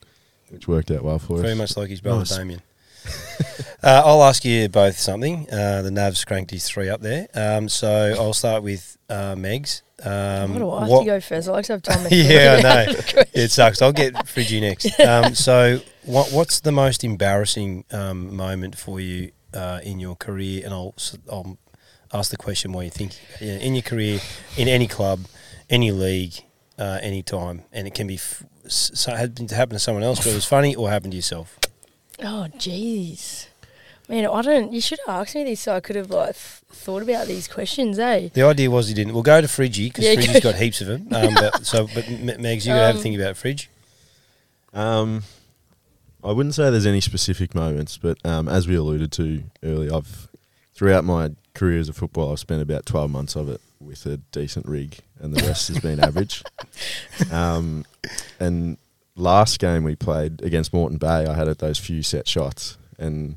[0.49, 1.59] which worked out well for Very us.
[1.59, 2.37] much like his brother Nice.
[2.37, 2.63] Damien.
[3.83, 5.47] uh, I'll ask you both something.
[5.51, 9.83] Uh, the Navs cranked his three up there, um, so I'll start with uh, Megs.
[10.05, 11.49] Um, Why do I have what- to go first?
[11.49, 12.07] I like to have time.
[12.11, 12.93] yeah, I know.
[13.33, 13.81] It sucks.
[13.83, 14.99] I'll get Friggy next.
[15.01, 20.63] Um, so, what, what's the most embarrassing um, moment for you uh, in your career?
[20.65, 20.95] And I'll,
[21.31, 21.59] I'll
[22.13, 23.13] ask the question while you think.
[23.41, 24.21] In your career,
[24.57, 25.21] in any club,
[25.71, 26.35] any league,
[26.79, 30.03] uh, any time, and it can be f- so it had to happen to someone
[30.03, 31.59] else, but it was funny, or happened to yourself.
[32.23, 33.47] Oh, jeez.
[34.09, 34.73] Man, I don't.
[34.73, 36.37] You should have asked me this so I could have like th-
[36.71, 38.29] thought about these questions, eh?
[38.33, 39.13] The idea was he didn't.
[39.15, 41.09] We'll go to Friggy because Yeah, Friggy's go- got heaps of them.
[41.13, 43.69] Um, but so, but M- Megs, you got to have a Um, think about Fridge.
[44.73, 45.25] Um,
[46.23, 50.29] I wouldn't say there's any specific moments, but um, as we alluded to earlier, I've
[50.75, 54.19] throughout my career as a footballer, I've spent about 12 months of it with a
[54.19, 56.45] decent rig, and the rest has been average.
[57.33, 57.85] Um,
[58.39, 58.77] and
[59.17, 63.37] last game we played against Moreton Bay, I had those few set shots, and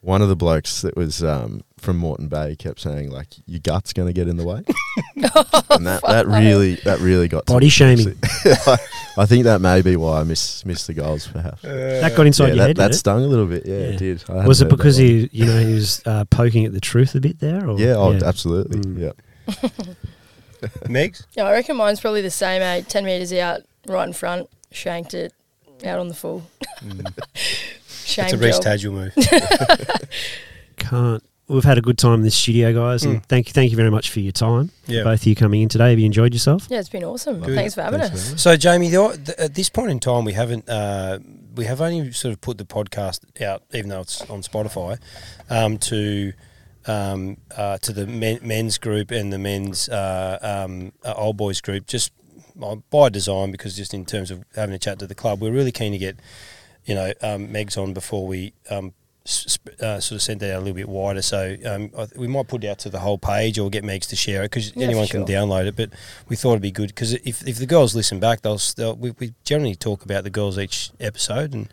[0.00, 3.92] one of the blokes that was um, from Moreton Bay kept saying like, "Your gut's
[3.92, 4.62] going to get in the way,"
[5.16, 7.70] and that, that really that really got to Body me.
[7.70, 8.16] shaming.
[8.44, 8.76] I,
[9.18, 11.62] I think that may be why I miss missed the goals, perhaps.
[11.62, 12.76] That got inside yeah, your that, head.
[12.76, 12.98] that did it?
[12.98, 13.66] stung a little bit.
[13.66, 13.84] Yeah, Yeah.
[13.86, 14.24] it did.
[14.30, 17.20] I Was it because he, you know, he was uh, poking at the truth a
[17.20, 17.68] bit there?
[17.68, 17.78] Or?
[17.78, 18.80] Yeah, oh, absolutely.
[18.80, 18.98] Mm.
[19.00, 19.68] Yeah.
[20.84, 22.80] Megs, Yeah, I reckon mine's probably the same, eh?
[22.82, 25.32] 10 metres out, right in front, shanked it,
[25.84, 26.42] out on the full.
[28.04, 28.64] Shame it's a Reece job.
[28.78, 29.12] Tadgel move.
[30.76, 31.22] Can't.
[31.48, 33.26] We've had a good time in this studio, guys, and Mm.
[33.26, 34.70] thank you, thank you very much for your time.
[34.86, 35.04] Yeah.
[35.04, 35.90] Both of you coming in today.
[35.90, 36.66] Have you enjoyed yourself?
[36.68, 37.40] Yeah, it's been awesome.
[37.40, 37.54] Good.
[37.54, 38.28] Thanks for having Thanks, us.
[38.30, 38.38] man.
[38.38, 40.68] So, Jamie, the, the, at this point in time, we haven't.
[40.68, 41.20] Uh,
[41.54, 44.98] we have only sort of put the podcast out, even though it's on Spotify,
[45.48, 46.32] um, to
[46.86, 51.60] um, uh, to the men, men's group and the men's uh, um, uh, old boys
[51.60, 52.10] group, just
[52.90, 55.72] by design, because just in terms of having a chat to the club, we're really
[55.72, 56.16] keen to get
[56.84, 58.52] you know um, Megs on before we.
[58.70, 58.92] Um,
[59.26, 62.16] sp- uh, sort of send that out a little bit wider, so um, I th-
[62.16, 64.50] we might put it out to the whole page or get Megs to share it
[64.50, 65.76] because Yeah, anyone for can download it.
[65.76, 65.90] But
[66.28, 69.10] we thought it'd be good because if, if the girls listen back, they'll, they'll we,
[69.18, 71.68] we generally talk about the girls each episode and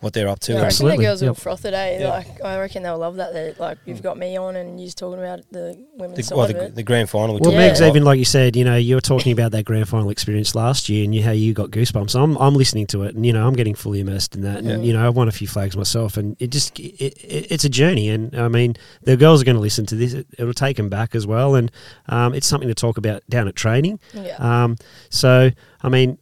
[0.00, 0.52] what they're up to.
[0.52, 1.98] Yeah, I And- reckon Absolutely, the girls will froth it, eh?
[2.00, 2.10] Yeah.
[2.10, 3.32] Like, I reckon they'll love that.
[3.32, 6.46] That like you've got me on and you're talking about the women's the, side well,
[6.46, 6.74] of the, it.
[6.74, 7.34] the grand final.
[7.34, 7.72] Well, talked Yeah.
[7.72, 10.54] Megs, even like you said, you know, you were talking about that grand final experience
[10.54, 12.14] last year and you, how you got goosebumps.
[12.14, 14.58] I'm, I'm listening to it and, you know, I'm getting fully immersed in that.
[14.58, 14.76] And, Yeah.
[14.78, 17.68] you know, I've won a few flags myself and it just, it, it, it's a
[17.70, 18.08] journey.
[18.10, 20.12] And, I mean, the girls are going to listen to this.
[20.12, 21.54] It, it'll take them back as well.
[21.54, 21.70] And
[22.08, 23.98] um, it's something to talk about down at training.
[24.14, 24.36] yeah.
[24.38, 24.76] Um,
[25.10, 25.50] so,
[25.82, 26.18] I mean,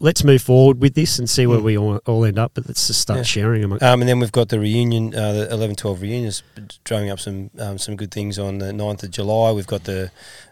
[0.00, 1.62] let's move forward with this and see where Mm.
[1.64, 2.52] we all, all end up.
[2.54, 3.22] But let's just start Yeah.
[3.24, 3.72] sharing them.
[3.80, 6.42] Um, and then we've got the reunion, uh, the 11 12 reunions,
[6.84, 9.50] drumming up some um, some good things on the 9th of July.
[9.52, 10.10] We've got the,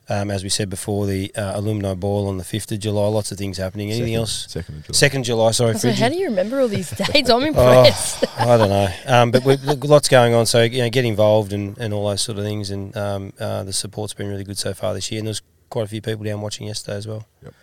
[0.09, 3.07] um, as we said before, the uh, alumni ball on the 5th of July.
[3.09, 3.91] Lots of things happening.
[3.91, 4.47] Anything Second- else?
[4.49, 5.09] Second of July.
[5.09, 7.31] 2nd July, sorry, So how do you remember all these dates?
[7.31, 8.25] I'm Oh, impressed.
[8.39, 10.47] I don't know, um, but we've look, lots going on.
[10.47, 12.71] So you know, get involved and, and all those sort of things.
[12.71, 15.21] And um, uh, the support's been really good so far this year.
[15.21, 17.27] And there's quite a few people down watching yesterday as well.
[17.45, 17.55] Yep,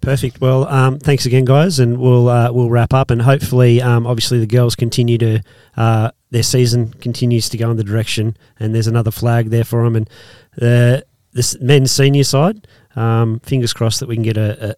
[0.00, 0.40] perfect.
[0.40, 4.38] Well, um, thanks again, guys, and we'll uh, we'll wrap up, and hopefully, um, obviously,
[4.38, 5.42] the girls continue to
[5.76, 9.84] uh, their season continues to go in the direction, and there's another flag there for
[9.84, 10.10] them, and
[10.56, 14.74] the this men's senior side, um, fingers crossed that we can get a, a,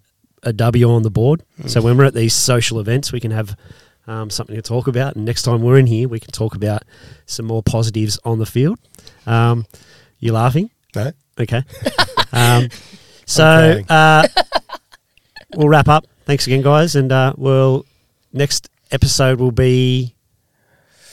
[0.49, 1.43] a W on the board.
[1.67, 3.57] So when we're at these social events, we can have
[4.07, 6.83] um, something to talk about, and next time we're in here, we can talk about
[7.27, 8.79] some more positives on the field.
[9.27, 9.67] Um,
[10.19, 10.71] you laughing?
[10.95, 11.13] No.
[11.39, 11.63] Okay.
[13.31, 14.27] so uh,
[15.55, 16.07] we'll wrap up.
[16.27, 17.85] Thanks again, guys, and uh, we'll
[18.33, 20.15] next episode will be.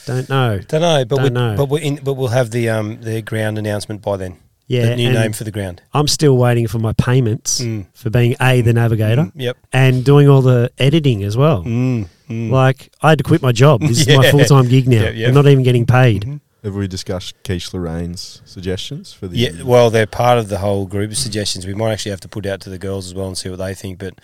[0.06, 0.58] Don't know.
[0.58, 1.54] Don't know, but we, know.
[1.56, 4.38] but we in, but we'll have the um the ground announcement by then.
[4.66, 5.80] Yeah, the new name for the ground.
[5.94, 7.86] I'm still waiting for my payments Mm.
[7.94, 9.56] for being a the navigator Mm, yep.
[9.72, 11.64] and doing all the editing as well.
[11.64, 12.06] Mm.
[12.28, 13.80] Like I had to quit my job.
[13.80, 15.04] This is my full time gig now.
[15.04, 15.28] Yeah, yeah.
[15.28, 16.24] I'm not even getting paid.
[16.24, 16.40] Mhm.
[16.64, 19.38] Have we discussed Keish Lorraine's suggestions for the?
[19.38, 21.64] Yeah, well, they're part of the whole group of suggestions.
[21.66, 23.58] We might actually have to put out to the girls as well and see what
[23.60, 23.98] they think.
[24.00, 24.14] But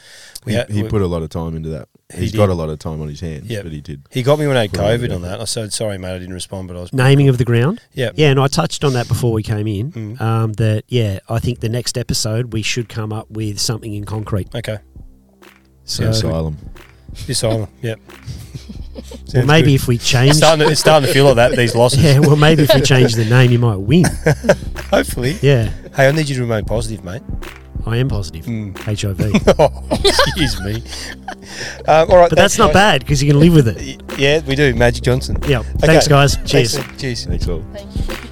[0.45, 1.89] we he, ha- he put a lot of time into that.
[2.12, 2.39] He He's did.
[2.39, 3.62] got a lot of time on his hands, Yep.
[3.62, 4.03] but he did.
[4.11, 5.18] he got me when I had Put a COVID on effort.
[5.20, 5.41] that.
[5.41, 7.80] I said sorry, mate, I didn't respond, but I was Naming of the ground.
[7.93, 9.93] yeah, Yeah, and I touched on that before we came in.
[9.93, 10.20] Mm.
[10.20, 14.05] Um, that yeah, I think the next episode we should come up with something in
[14.05, 14.53] concrete.
[14.55, 14.78] okay.
[15.85, 16.59] So The asylum.
[17.26, 17.70] Be silent.
[17.82, 18.00] Yep.
[19.34, 19.74] well, maybe good.
[19.82, 20.34] if we it's change.
[20.36, 21.56] starting, to, it's starting to feel like that.
[21.56, 22.02] These losses.
[22.02, 24.04] yeah, well, maybe if we change the name, you might win.
[24.90, 25.38] Hopefully.
[25.42, 27.22] Yeah, Hey, I need you to remain positive, mate.
[27.86, 28.46] I am positive.
[28.46, 28.76] Mm.
[28.78, 30.82] HIV, oh, excuse me.
[31.86, 34.18] Um, all right, but that's not bad because you can live with it.
[34.18, 34.74] Yeah, we do.
[34.74, 35.36] Magic Johnson.
[35.46, 35.60] Yeah.
[35.60, 35.68] Okay.
[35.80, 36.36] Thanks, guys.
[36.46, 36.78] Cheers.
[36.78, 36.98] mate.
[36.98, 37.26] Cheers.
[37.26, 37.62] Thanks all.
[37.74, 38.30] Thank you.